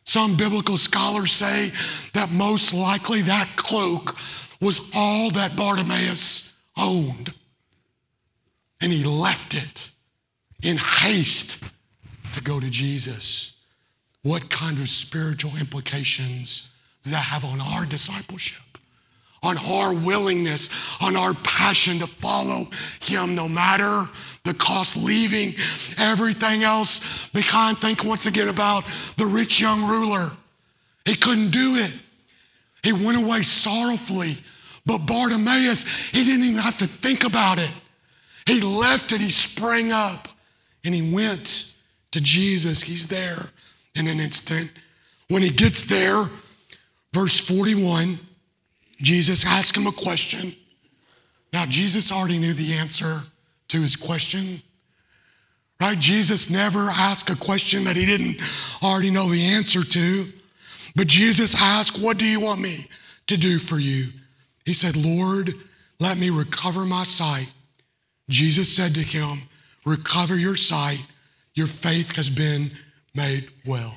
Some 0.05 0.37
biblical 0.37 0.77
scholars 0.77 1.33
say 1.33 1.71
that 2.13 2.31
most 2.31 2.75
likely 2.75 3.23
that 3.23 3.49
cloak 3.57 4.17
was 4.61 4.91
all 4.95 5.31
that 5.31 5.57
Bartimaeus 5.57 6.52
owned. 6.77 7.33
And 8.81 8.93
he 8.93 9.05
left 9.05 9.55
it 9.55 9.91
in 10.63 10.77
haste 10.77 11.63
to 12.33 12.43
go 12.43 12.61
to 12.61 12.71
Jesus. 12.71 13.61
What 14.23 14.51
kind 14.51 14.79
of 14.79 14.89
spiritual 14.89 15.53
implications 15.59 16.71
does 17.03 17.13
that 17.13 17.19
have 17.19 17.45
on 17.45 17.61
our 17.61 17.85
discipleship? 17.85 18.63
On 19.43 19.59
our 19.59 19.93
willingness, 19.93 20.71
on 21.01 21.17
our 21.17 21.35
passion 21.35 21.99
to 21.99 22.07
follow 22.07 22.69
Him 23.01 23.35
no 23.35 23.49
matter 23.49 24.09
the 24.45 24.55
cost, 24.55 24.97
leaving 24.97 25.55
everything 25.99 26.63
else 26.63 27.29
behind. 27.31 27.79
Think 27.79 28.05
once 28.05 28.27
again 28.27 28.49
about 28.49 28.85
the 29.17 29.27
rich 29.27 29.61
young 29.61 29.85
ruler. 29.85 30.31
He 31.05 31.17
couldn't 31.17 31.51
do 31.51 31.75
it. 31.77 31.93
He 32.85 32.93
went 32.93 33.19
away 33.19 33.43
sorrowfully 33.43 34.39
but 34.85 34.99
Bartimaeus, 34.99 35.85
he 36.11 36.25
didn't 36.25 36.45
even 36.45 36.59
have 36.59 36.77
to 36.79 36.87
think 36.87 37.25
about 37.25 37.59
it. 37.59 37.71
He 38.47 38.61
left 38.61 39.13
it, 39.13 39.21
he 39.21 39.31
sprang 39.31 39.93
up, 39.93 40.29
and 40.85 40.95
he 40.95 41.13
went 41.13 41.77
to 42.11 42.21
Jesus. 42.21 42.83
He's 42.83 43.07
there 43.07 43.39
in 43.95 44.09
an 44.09 44.21
instant. 44.21 44.73
When 45.29 45.43
he 45.43 45.51
gets 45.51 45.83
there, 45.83 46.25
verse 47.13 47.39
41, 47.41 48.19
Jesus 49.01 49.47
asks 49.47 49.77
him 49.77 49.87
a 49.87 49.93
question. 49.93 50.55
Now, 51.53 51.67
Jesus 51.67 52.11
already 52.11 52.39
knew 52.39 52.55
the 52.55 52.75
answer 52.75 53.23
to 53.69 53.81
his 53.81 53.97
question. 53.97 54.63
Right? 55.81 55.99
Jesus 55.99 56.49
never 56.49 56.89
asked 56.91 57.29
a 57.31 57.37
question 57.37 57.85
that 57.85 57.97
he 57.97 58.07
didn't 58.07 58.41
already 58.83 59.11
know 59.11 59.29
the 59.29 59.43
answer 59.43 59.83
to. 59.85 60.27
But 60.95 61.09
Jesus 61.09 61.61
asked, 61.61 62.03
What 62.03 62.19
do 62.19 62.25
you 62.25 62.41
want 62.41 62.61
me 62.61 62.87
to 63.27 63.37
do 63.37 63.59
for 63.59 63.79
you? 63.79 64.13
He 64.65 64.73
said, 64.73 64.97
Lord, 64.97 65.53
let 65.99 66.19
me 66.19 66.31
recover 66.31 66.85
my 66.85 67.05
sight. 67.05 67.53
Jesus 68.29 68.75
said 68.75 68.95
to 68.95 69.03
him, 69.03 69.43
Recover 69.85 70.37
your 70.37 70.57
sight. 70.57 71.01
Your 71.55 71.67
faith 71.67 72.17
has 72.17 72.31
been 72.31 72.71
made 73.15 73.51
well. 73.67 73.97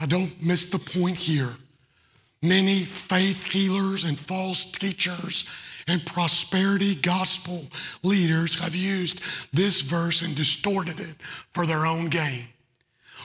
I 0.00 0.06
don't 0.06 0.42
miss 0.42 0.66
the 0.66 0.78
point 0.78 1.16
here. 1.16 1.54
Many 2.42 2.80
faith 2.80 3.44
healers 3.44 4.04
and 4.04 4.18
false 4.18 4.70
teachers 4.70 5.48
and 5.86 6.04
prosperity 6.04 6.94
gospel 6.94 7.66
leaders 8.02 8.58
have 8.58 8.74
used 8.74 9.22
this 9.52 9.80
verse 9.80 10.20
and 10.22 10.34
distorted 10.34 11.00
it 11.00 11.16
for 11.52 11.64
their 11.64 11.86
own 11.86 12.08
gain. 12.08 12.44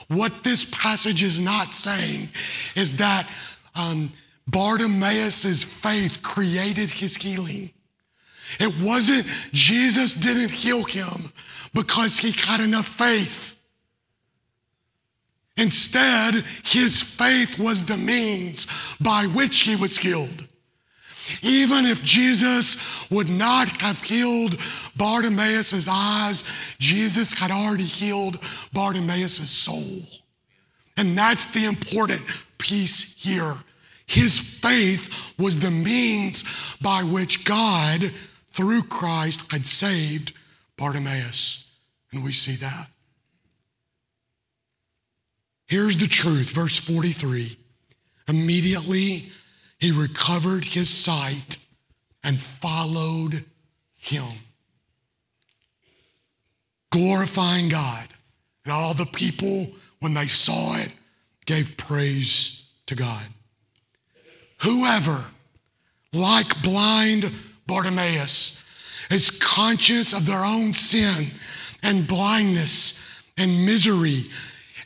What 0.08 0.42
this 0.42 0.64
passage 0.64 1.22
is 1.22 1.40
not 1.40 1.74
saying 1.74 2.30
is 2.74 2.96
that 2.96 3.28
um, 3.74 4.12
Bartimaeus' 4.50 5.64
faith 5.64 6.22
created 6.22 6.90
his 6.90 7.16
healing. 7.16 7.70
It 8.58 8.74
wasn't 8.82 9.26
Jesus 9.52 10.14
didn't 10.14 10.50
heal 10.50 10.84
him 10.84 11.32
because 11.72 12.18
he 12.18 12.32
had 12.32 12.60
enough 12.60 12.86
faith. 12.86 13.56
Instead, 15.56 16.42
his 16.64 17.02
faith 17.02 17.58
was 17.58 17.84
the 17.84 17.96
means 17.96 18.66
by 19.00 19.26
which 19.26 19.60
he 19.60 19.76
was 19.76 19.98
healed. 19.98 20.48
Even 21.42 21.84
if 21.84 22.02
Jesus 22.02 23.08
would 23.10 23.28
not 23.28 23.68
have 23.82 24.00
healed 24.00 24.58
Bartimaeus' 24.96 25.86
eyes, 25.88 26.44
Jesus 26.78 27.32
had 27.32 27.50
already 27.50 27.84
healed 27.84 28.42
Bartimaeus' 28.72 29.48
soul. 29.48 30.02
And 30.96 31.16
that's 31.16 31.44
the 31.52 31.66
important 31.66 32.22
piece 32.58 33.14
here. 33.16 33.54
His 34.10 34.40
faith 34.40 35.38
was 35.38 35.60
the 35.60 35.70
means 35.70 36.44
by 36.80 37.04
which 37.04 37.44
God, 37.44 38.10
through 38.48 38.82
Christ, 38.82 39.52
had 39.52 39.64
saved 39.64 40.32
Bartimaeus. 40.76 41.70
And 42.10 42.24
we 42.24 42.32
see 42.32 42.56
that. 42.56 42.88
Here's 45.68 45.96
the 45.96 46.08
truth, 46.08 46.50
verse 46.50 46.76
43. 46.76 47.56
Immediately 48.26 49.26
he 49.78 49.92
recovered 49.92 50.64
his 50.64 50.90
sight 50.90 51.58
and 52.24 52.42
followed 52.42 53.44
him, 53.94 54.26
glorifying 56.90 57.68
God. 57.68 58.08
And 58.64 58.72
all 58.72 58.92
the 58.92 59.06
people, 59.06 59.68
when 60.00 60.14
they 60.14 60.26
saw 60.26 60.76
it, 60.78 60.96
gave 61.46 61.76
praise 61.76 62.68
to 62.86 62.96
God. 62.96 63.28
Whoever, 64.62 65.24
like 66.12 66.62
blind 66.62 67.32
Bartimaeus, 67.66 68.64
is 69.10 69.38
conscious 69.38 70.12
of 70.12 70.26
their 70.26 70.44
own 70.44 70.72
sin 70.74 71.26
and 71.82 72.06
blindness 72.06 73.22
and 73.38 73.64
misery 73.64 74.26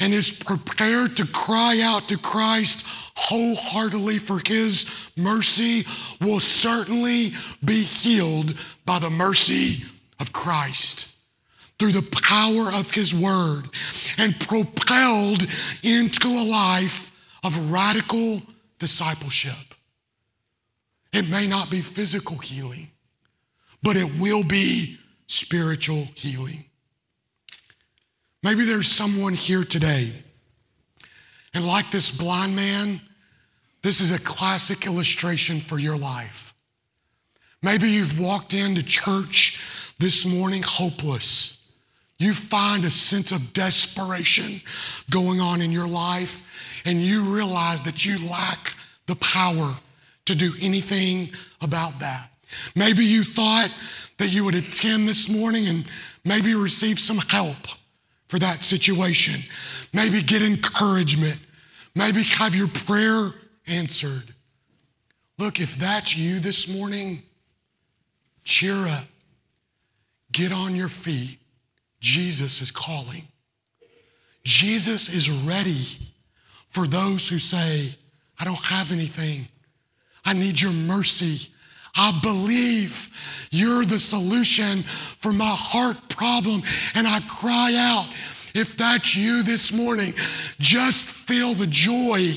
and 0.01 0.13
is 0.13 0.33
prepared 0.33 1.17
to 1.17 1.27
cry 1.27 1.81
out 1.83 2.09
to 2.09 2.19
Christ 2.19 2.87
wholeheartedly 3.17 4.19
for 4.19 4.41
his 4.45 5.13
mercy 5.17 5.85
will 6.21 6.41
certainly 6.41 7.33
be 7.65 7.83
healed 7.83 8.55
by 8.85 8.99
the 8.99 9.11
mercy 9.11 9.85
of 10.21 10.33
Christ 10.33 11.15
through 11.79 11.93
the 11.93 12.19
power 12.23 12.73
of 12.73 12.91
his 12.91 13.15
word 13.15 13.69
and 14.19 14.39
propelled 14.41 15.47
into 15.83 16.29
a 16.29 16.45
life 16.45 17.11
of 17.43 17.71
radical 17.71 18.41
discipleship. 18.79 19.75
It 21.13 21.29
may 21.29 21.47
not 21.47 21.71
be 21.71 21.81
physical 21.81 22.37
healing, 22.39 22.91
but 23.83 23.97
it 23.97 24.11
will 24.21 24.45
be 24.45 24.97
spiritual 25.27 26.09
healing. 26.15 26.65
Maybe 28.43 28.65
there's 28.65 28.89
someone 28.89 29.33
here 29.33 29.65
today, 29.65 30.13
and 31.55 31.67
like 31.67 31.91
this 31.91 32.11
blind 32.11 32.55
man, 32.57 33.01
this 33.83 34.01
is 34.01 34.11
a 34.11 34.19
classic 34.19 34.87
illustration 34.87 35.61
for 35.61 35.79
your 35.79 35.97
life. 35.97 36.55
Maybe 37.63 37.89
you've 37.89 38.21
walked 38.21 38.53
into 38.53 38.83
church 38.83 39.95
this 39.99 40.27
morning 40.27 40.63
hopeless. 40.63 41.64
You 42.19 42.33
find 42.33 42.85
a 42.85 42.91
sense 42.91 43.33
of 43.33 43.53
desperation 43.53 44.61
going 45.11 45.41
on 45.41 45.61
in 45.61 45.73
your 45.73 45.89
life, 45.89 46.43
and 46.85 47.01
you 47.01 47.35
realize 47.35 47.83
that 47.83 48.05
you 48.07 48.19
lack 48.29 48.75
the 49.07 49.17
power 49.17 49.75
to 50.27 50.35
do 50.35 50.53
anything 50.61 51.31
about 51.61 51.99
that. 52.01 52.31
Maybe 52.75 53.05
you 53.05 53.25
thought 53.25 53.69
that 54.19 54.33
you 54.33 54.45
would 54.45 54.55
attend 54.55 55.09
this 55.09 55.29
morning 55.29 55.67
and 55.67 55.85
maybe 56.25 56.55
receive 56.55 56.99
some 56.99 57.19
help 57.19 57.57
for 58.29 58.39
that 58.39 58.63
situation. 58.63 59.41
Maybe 59.93 60.23
get 60.23 60.43
encouragement. 60.43 61.39
Maybe 61.95 62.23
have 62.23 62.55
your 62.55 62.69
prayer 62.69 63.31
answered. 63.67 64.35
Look, 65.39 65.61
if 65.61 65.77
that's 65.77 66.17
you 66.17 66.39
this 66.39 66.69
morning, 66.69 67.23
cheer 68.45 68.77
up. 68.87 69.05
Get 70.33 70.53
on 70.53 70.75
your 70.75 70.89
feet. 70.89 71.39
Jesus 72.05 72.61
is 72.61 72.71
calling. 72.71 73.27
Jesus 74.45 75.09
is 75.09 75.31
ready 75.31 75.87
for 76.69 76.87
those 76.87 77.27
who 77.27 77.39
say, 77.39 77.97
I 78.39 78.45
don't 78.45 78.63
have 78.63 78.93
anything. 78.93 79.49
I 80.23 80.35
need 80.35 80.61
your 80.61 80.73
mercy. 80.73 81.49
I 81.97 82.21
believe 82.23 83.09
you're 83.51 83.87
the 83.87 83.99
solution 83.99 84.83
for 85.19 85.33
my 85.33 85.57
heart 85.57 85.97
problem. 86.11 86.63
And 86.95 87.09
I 87.09 87.21
cry 87.21 87.75
out, 87.75 88.15
if 88.55 88.77
that's 88.77 89.17
you 89.17 89.43
this 89.43 89.73
morning, 89.73 90.13
just 90.59 91.07
feel 91.07 91.55
the 91.55 91.67
joy 91.67 92.33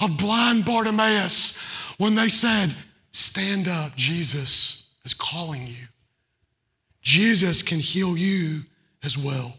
of 0.00 0.18
blind 0.18 0.64
Bartimaeus 0.64 1.62
when 1.98 2.16
they 2.16 2.28
said, 2.28 2.74
Stand 3.12 3.68
up, 3.68 3.94
Jesus 3.94 4.90
is 5.04 5.14
calling 5.14 5.68
you. 5.68 5.86
Jesus 7.00 7.62
can 7.62 7.78
heal 7.78 8.16
you 8.16 8.62
as 9.04 9.16
well. 9.16 9.58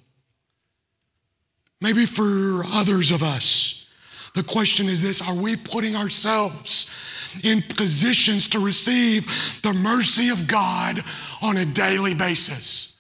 Maybe 1.82 2.06
for 2.06 2.64
others 2.74 3.12
of 3.12 3.24
us, 3.24 3.90
the 4.36 4.44
question 4.44 4.88
is 4.88 5.02
this 5.02 5.28
Are 5.28 5.36
we 5.36 5.56
putting 5.56 5.96
ourselves 5.96 6.96
in 7.44 7.62
positions 7.62 8.48
to 8.50 8.60
receive 8.60 9.26
the 9.62 9.74
mercy 9.74 10.30
of 10.30 10.48
God 10.48 11.02
on 11.42 11.58
a 11.58 11.66
daily 11.66 12.14
basis. 12.14 12.98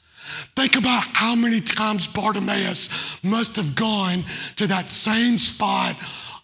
Think 0.56 0.76
about 0.78 1.04
how 1.04 1.36
many 1.36 1.62
times 1.62 2.08
Bartimaeus 2.08 3.24
must 3.24 3.56
have 3.56 3.76
gone 3.76 4.24
to 4.58 4.68
that 4.68 4.90
same 4.90 5.38
spot 5.38 5.96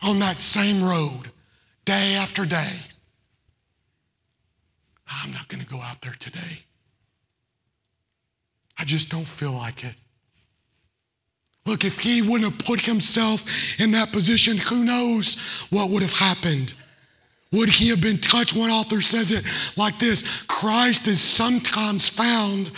on 0.02 0.20
that 0.20 0.42
same 0.42 0.84
road 0.84 1.32
day 1.86 2.16
after 2.16 2.46
day. 2.46 2.74
I'm 5.08 5.32
not 5.32 5.48
going 5.48 5.64
to 5.64 5.70
go 5.70 5.80
out 5.80 6.02
there 6.02 6.16
today. 6.18 6.66
I 8.78 8.86
just 8.86 9.10
don't 9.10 9.28
feel 9.28 9.52
like 9.52 9.84
it. 9.84 9.96
Look, 11.66 11.84
if 11.84 11.98
he 12.00 12.22
wouldn't 12.22 12.52
have 12.52 12.66
put 12.66 12.82
himself 12.82 13.80
in 13.80 13.92
that 13.92 14.12
position, 14.12 14.58
who 14.58 14.86
knows 14.86 15.40
what 15.72 15.90
would 15.90 16.04
have 16.04 16.14
happened? 16.14 16.74
Would 17.52 17.70
he 17.70 17.90
have 17.90 18.02
been 18.02 18.20
touched? 18.20 18.56
One 18.56 18.70
author 18.70 19.02
says 19.02 19.32
it 19.32 19.46
like 19.78 19.98
this 19.98 20.44
Christ 20.46 21.08
is 21.08 21.22
sometimes 21.22 22.10
found 22.10 22.72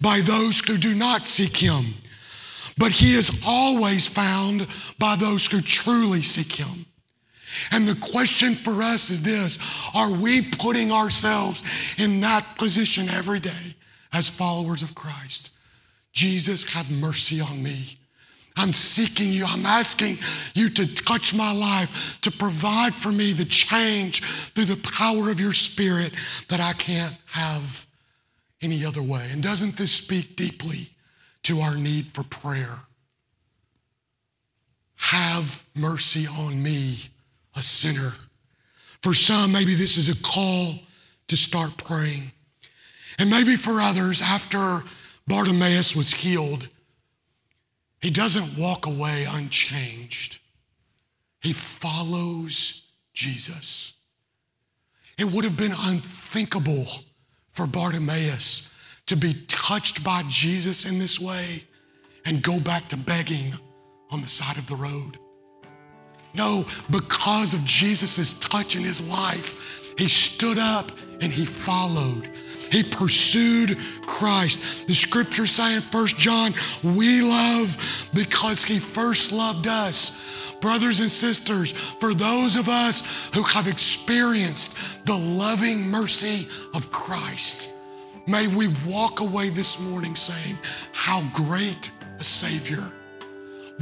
by 0.00 0.20
those 0.20 0.60
who 0.60 0.78
do 0.78 0.94
not 0.94 1.26
seek 1.26 1.56
him, 1.56 1.94
but 2.78 2.92
he 2.92 3.14
is 3.14 3.42
always 3.46 4.08
found 4.08 4.66
by 4.98 5.16
those 5.16 5.46
who 5.46 5.60
truly 5.60 6.22
seek 6.22 6.52
him. 6.52 6.86
And 7.72 7.86
the 7.86 7.96
question 7.96 8.54
for 8.54 8.82
us 8.82 9.10
is 9.10 9.20
this 9.20 9.58
Are 9.94 10.10
we 10.10 10.42
putting 10.42 10.92
ourselves 10.92 11.62
in 11.98 12.20
that 12.20 12.56
position 12.56 13.08
every 13.08 13.40
day 13.40 13.74
as 14.12 14.28
followers 14.28 14.82
of 14.82 14.94
Christ? 14.94 15.50
Jesus, 16.12 16.72
have 16.72 16.90
mercy 16.90 17.40
on 17.40 17.62
me. 17.62 17.98
I'm 18.56 18.72
seeking 18.72 19.30
you. 19.30 19.44
I'm 19.46 19.64
asking 19.64 20.18
you 20.54 20.68
to 20.70 20.94
touch 20.94 21.34
my 21.34 21.52
life, 21.52 22.18
to 22.22 22.30
provide 22.30 22.94
for 22.94 23.12
me 23.12 23.32
the 23.32 23.44
change 23.44 24.22
through 24.22 24.66
the 24.66 24.76
power 24.76 25.30
of 25.30 25.40
your 25.40 25.54
spirit 25.54 26.12
that 26.48 26.60
I 26.60 26.72
can't 26.74 27.14
have 27.26 27.86
any 28.60 28.84
other 28.84 29.02
way. 29.02 29.28
And 29.30 29.42
doesn't 29.42 29.76
this 29.76 29.92
speak 29.92 30.36
deeply 30.36 30.90
to 31.44 31.60
our 31.60 31.76
need 31.76 32.12
for 32.12 32.24
prayer? 32.24 32.80
Have 34.96 35.64
mercy 35.74 36.26
on 36.26 36.62
me, 36.62 36.98
a 37.56 37.62
sinner. 37.62 38.12
For 39.02 39.14
some, 39.14 39.52
maybe 39.52 39.74
this 39.74 39.96
is 39.96 40.10
a 40.10 40.22
call 40.22 40.74
to 41.28 41.36
start 41.36 41.76
praying. 41.78 42.32
And 43.20 43.28
maybe 43.28 43.54
for 43.54 43.82
others, 43.82 44.22
after 44.22 44.82
Bartimaeus 45.28 45.94
was 45.94 46.10
healed, 46.10 46.68
he 48.00 48.10
doesn't 48.10 48.56
walk 48.56 48.86
away 48.86 49.26
unchanged. 49.28 50.38
He 51.40 51.52
follows 51.52 52.88
Jesus. 53.12 53.92
It 55.18 55.30
would 55.30 55.44
have 55.44 55.58
been 55.58 55.74
unthinkable 55.78 56.86
for 57.52 57.66
Bartimaeus 57.66 58.70
to 59.04 59.16
be 59.16 59.34
touched 59.48 60.02
by 60.02 60.22
Jesus 60.28 60.86
in 60.86 60.98
this 60.98 61.20
way 61.20 61.64
and 62.24 62.42
go 62.42 62.58
back 62.58 62.88
to 62.88 62.96
begging 62.96 63.52
on 64.08 64.22
the 64.22 64.28
side 64.28 64.56
of 64.56 64.66
the 64.66 64.76
road. 64.76 65.18
No, 66.32 66.64
because 66.90 67.52
of 67.52 67.62
Jesus' 67.66 68.38
touch 68.38 68.76
in 68.76 68.82
his 68.82 69.10
life, 69.10 69.79
he 70.00 70.08
stood 70.08 70.58
up 70.58 70.90
and 71.20 71.30
he 71.30 71.44
followed. 71.44 72.30
He 72.70 72.82
pursued 72.82 73.76
Christ. 74.06 74.86
The 74.86 74.94
scripture 74.94 75.46
say 75.46 75.76
in 75.76 75.82
1 75.82 76.06
John, 76.08 76.54
we 76.82 77.20
love 77.20 78.08
because 78.14 78.64
he 78.64 78.78
first 78.78 79.30
loved 79.30 79.66
us. 79.66 80.24
Brothers 80.62 81.00
and 81.00 81.10
sisters, 81.10 81.72
for 81.72 82.14
those 82.14 82.56
of 82.56 82.68
us 82.68 83.28
who 83.34 83.42
have 83.42 83.68
experienced 83.68 85.04
the 85.04 85.16
loving 85.16 85.82
mercy 85.82 86.48
of 86.74 86.90
Christ, 86.90 87.72
may 88.26 88.46
we 88.46 88.68
walk 88.86 89.20
away 89.20 89.50
this 89.50 89.80
morning 89.80 90.16
saying, 90.16 90.56
How 90.92 91.22
great 91.34 91.90
a 92.18 92.24
Savior! 92.24 92.90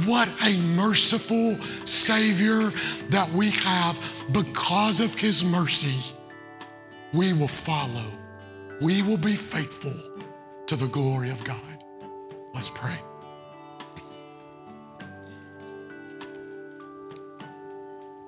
What 0.05 0.29
a 0.45 0.57
merciful 0.59 1.57
Savior 1.85 2.71
that 3.09 3.29
we 3.31 3.49
have 3.51 3.99
because 4.31 4.99
of 4.99 5.13
His 5.15 5.43
mercy. 5.43 6.15
we 7.13 7.33
will 7.33 7.47
follow. 7.47 8.05
We 8.81 9.01
will 9.01 9.17
be 9.17 9.35
faithful 9.35 9.93
to 10.67 10.75
the 10.75 10.87
glory 10.87 11.31
of 11.31 11.43
God. 11.43 11.83
Let's 12.53 12.69
pray. 12.69 12.97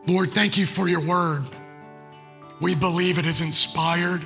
Lord, 0.08 0.34
thank 0.34 0.58
you 0.58 0.66
for 0.66 0.90
your 0.90 1.06
word. 1.06 1.44
We 2.60 2.76
believe 2.76 3.18
it 3.18 3.26
is 3.26 3.42
inspired, 3.42 4.26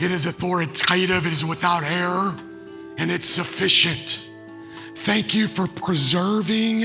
it 0.00 0.10
is 0.10 0.26
authoritative, 0.26 1.26
it 1.26 1.32
is 1.32 1.44
without 1.44 1.82
error, 1.82 2.38
and 2.98 3.10
it's 3.10 3.26
sufficient. 3.26 4.25
Thank 4.96 5.34
you 5.34 5.46
for 5.46 5.68
preserving 5.68 6.84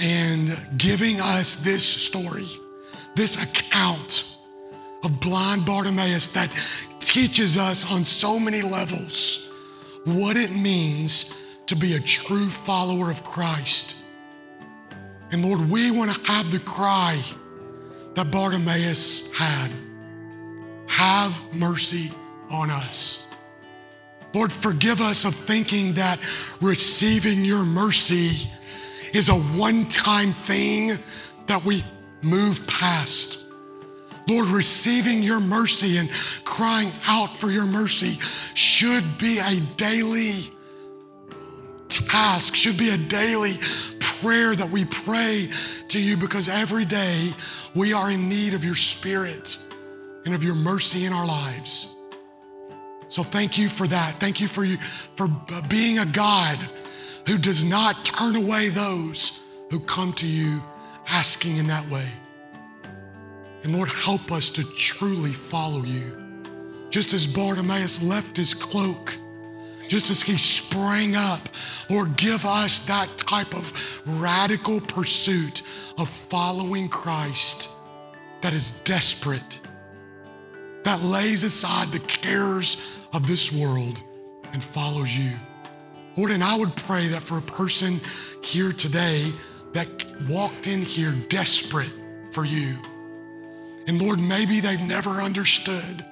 and 0.00 0.50
giving 0.76 1.20
us 1.20 1.56
this 1.56 1.84
story, 1.84 2.46
this 3.14 3.40
account 3.40 4.38
of 5.04 5.20
blind 5.20 5.64
Bartimaeus 5.64 6.28
that 6.28 6.50
teaches 6.98 7.56
us 7.56 7.92
on 7.92 8.04
so 8.04 8.40
many 8.40 8.62
levels 8.62 9.50
what 10.04 10.36
it 10.36 10.50
means 10.50 11.40
to 11.66 11.76
be 11.76 11.94
a 11.94 12.00
true 12.00 12.48
follower 12.48 13.10
of 13.10 13.22
Christ. 13.22 14.04
And 15.30 15.44
Lord, 15.44 15.70
we 15.70 15.90
want 15.90 16.10
to 16.10 16.32
have 16.32 16.50
the 16.50 16.60
cry 16.60 17.22
that 18.14 18.30
Bartimaeus 18.30 19.32
had 19.36 19.70
Have 20.88 21.40
mercy 21.54 22.10
on 22.50 22.70
us. 22.70 23.28
Lord, 24.34 24.52
forgive 24.52 25.00
us 25.00 25.24
of 25.24 25.34
thinking 25.34 25.94
that 25.94 26.18
receiving 26.60 27.44
your 27.44 27.64
mercy 27.64 28.48
is 29.12 29.28
a 29.28 29.34
one 29.34 29.86
time 29.88 30.32
thing 30.32 30.92
that 31.46 31.64
we 31.64 31.84
move 32.22 32.66
past. 32.66 33.46
Lord, 34.28 34.48
receiving 34.48 35.22
your 35.22 35.40
mercy 35.40 35.98
and 35.98 36.08
crying 36.44 36.92
out 37.06 37.36
for 37.38 37.50
your 37.50 37.66
mercy 37.66 38.18
should 38.54 39.18
be 39.18 39.38
a 39.38 39.60
daily 39.76 40.50
task, 41.88 42.54
should 42.54 42.78
be 42.78 42.90
a 42.90 42.96
daily 42.96 43.58
prayer 44.00 44.54
that 44.54 44.70
we 44.70 44.84
pray 44.84 45.50
to 45.88 46.00
you 46.00 46.16
because 46.16 46.48
every 46.48 46.84
day 46.84 47.32
we 47.74 47.92
are 47.92 48.10
in 48.10 48.28
need 48.28 48.54
of 48.54 48.64
your 48.64 48.76
spirit 48.76 49.58
and 50.24 50.34
of 50.34 50.44
your 50.44 50.54
mercy 50.54 51.04
in 51.04 51.12
our 51.12 51.26
lives. 51.26 51.96
So 53.12 53.22
thank 53.22 53.58
you 53.58 53.68
for 53.68 53.86
that. 53.88 54.18
Thank 54.18 54.40
you 54.40 54.48
for 54.48 54.64
you 54.64 54.78
for 55.16 55.28
being 55.68 55.98
a 55.98 56.06
God 56.06 56.58
who 57.28 57.36
does 57.36 57.62
not 57.62 58.06
turn 58.06 58.36
away 58.36 58.70
those 58.70 59.42
who 59.70 59.80
come 59.80 60.14
to 60.14 60.26
you 60.26 60.62
asking 61.06 61.58
in 61.58 61.66
that 61.66 61.86
way. 61.90 62.08
And 63.64 63.76
Lord, 63.76 63.92
help 63.92 64.32
us 64.32 64.48
to 64.52 64.64
truly 64.64 65.34
follow 65.34 65.82
you. 65.82 66.16
Just 66.88 67.12
as 67.12 67.26
Bartimaeus 67.26 68.02
left 68.02 68.34
his 68.34 68.54
cloak, 68.54 69.18
just 69.88 70.10
as 70.10 70.22
he 70.22 70.38
sprang 70.38 71.14
up, 71.14 71.50
Lord, 71.90 72.16
give 72.16 72.46
us 72.46 72.80
that 72.86 73.14
type 73.18 73.54
of 73.54 73.74
radical 74.22 74.80
pursuit 74.80 75.60
of 75.98 76.08
following 76.08 76.88
Christ 76.88 77.72
that 78.40 78.54
is 78.54 78.80
desperate, 78.80 79.60
that 80.84 81.02
lays 81.02 81.44
aside 81.44 81.92
the 81.92 82.00
cares 82.00 82.91
of 83.12 83.26
this 83.26 83.52
world 83.52 84.00
and 84.52 84.62
follows 84.62 85.16
you. 85.16 85.30
Lord, 86.16 86.30
and 86.30 86.44
I 86.44 86.56
would 86.58 86.74
pray 86.76 87.08
that 87.08 87.22
for 87.22 87.38
a 87.38 87.42
person 87.42 88.00
here 88.42 88.72
today 88.72 89.32
that 89.72 89.88
walked 90.28 90.66
in 90.68 90.82
here 90.82 91.12
desperate 91.28 91.92
for 92.30 92.44
you, 92.44 92.76
and 93.86 94.00
Lord, 94.00 94.20
maybe 94.20 94.60
they've 94.60 94.82
never 94.82 95.10
understood 95.10 96.04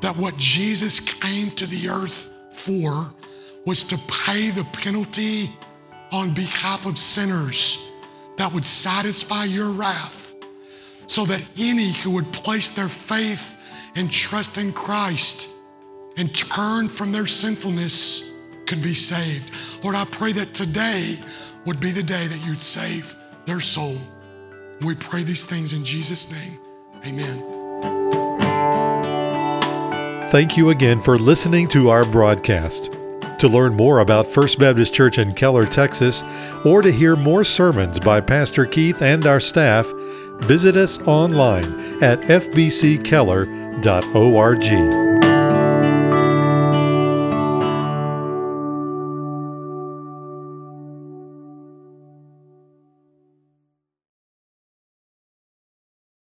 that 0.00 0.16
what 0.16 0.36
Jesus 0.36 1.00
came 1.00 1.50
to 1.52 1.66
the 1.66 1.88
earth 1.88 2.30
for 2.52 3.12
was 3.66 3.84
to 3.84 3.98
pay 4.08 4.50
the 4.50 4.64
penalty 4.72 5.50
on 6.12 6.34
behalf 6.34 6.86
of 6.86 6.98
sinners 6.98 7.90
that 8.36 8.52
would 8.52 8.64
satisfy 8.64 9.44
your 9.44 9.68
wrath, 9.68 10.34
so 11.06 11.24
that 11.24 11.42
any 11.58 11.92
who 11.92 12.10
would 12.10 12.32
place 12.32 12.70
their 12.70 12.88
faith 12.88 13.56
and 13.94 14.10
trust 14.10 14.58
in 14.58 14.72
Christ 14.72 15.54
and 16.20 16.32
turn 16.34 16.86
from 16.86 17.12
their 17.12 17.26
sinfulness 17.26 18.34
could 18.66 18.82
be 18.82 18.92
saved. 18.92 19.50
Lord, 19.82 19.96
I 19.96 20.04
pray 20.04 20.32
that 20.32 20.52
today 20.52 21.18
would 21.64 21.80
be 21.80 21.92
the 21.92 22.02
day 22.02 22.26
that 22.26 22.46
you'd 22.46 22.60
save 22.60 23.16
their 23.46 23.60
soul. 23.60 23.96
We 24.82 24.96
pray 24.96 25.22
these 25.22 25.46
things 25.46 25.72
in 25.72 25.82
Jesus' 25.82 26.30
name. 26.30 26.58
Amen. 27.06 27.42
Thank 30.24 30.58
you 30.58 30.68
again 30.68 31.00
for 31.00 31.16
listening 31.16 31.68
to 31.68 31.88
our 31.88 32.04
broadcast. 32.04 32.92
To 33.38 33.48
learn 33.48 33.74
more 33.74 34.00
about 34.00 34.26
First 34.26 34.58
Baptist 34.58 34.92
Church 34.92 35.16
in 35.16 35.32
Keller, 35.32 35.66
Texas, 35.66 36.22
or 36.66 36.82
to 36.82 36.92
hear 36.92 37.16
more 37.16 37.44
sermons 37.44 37.98
by 37.98 38.20
Pastor 38.20 38.66
Keith 38.66 39.00
and 39.00 39.26
our 39.26 39.40
staff, 39.40 39.90
visit 40.40 40.76
us 40.76 41.08
online 41.08 41.72
at 42.02 42.20
fbckeller.org. 42.20 45.09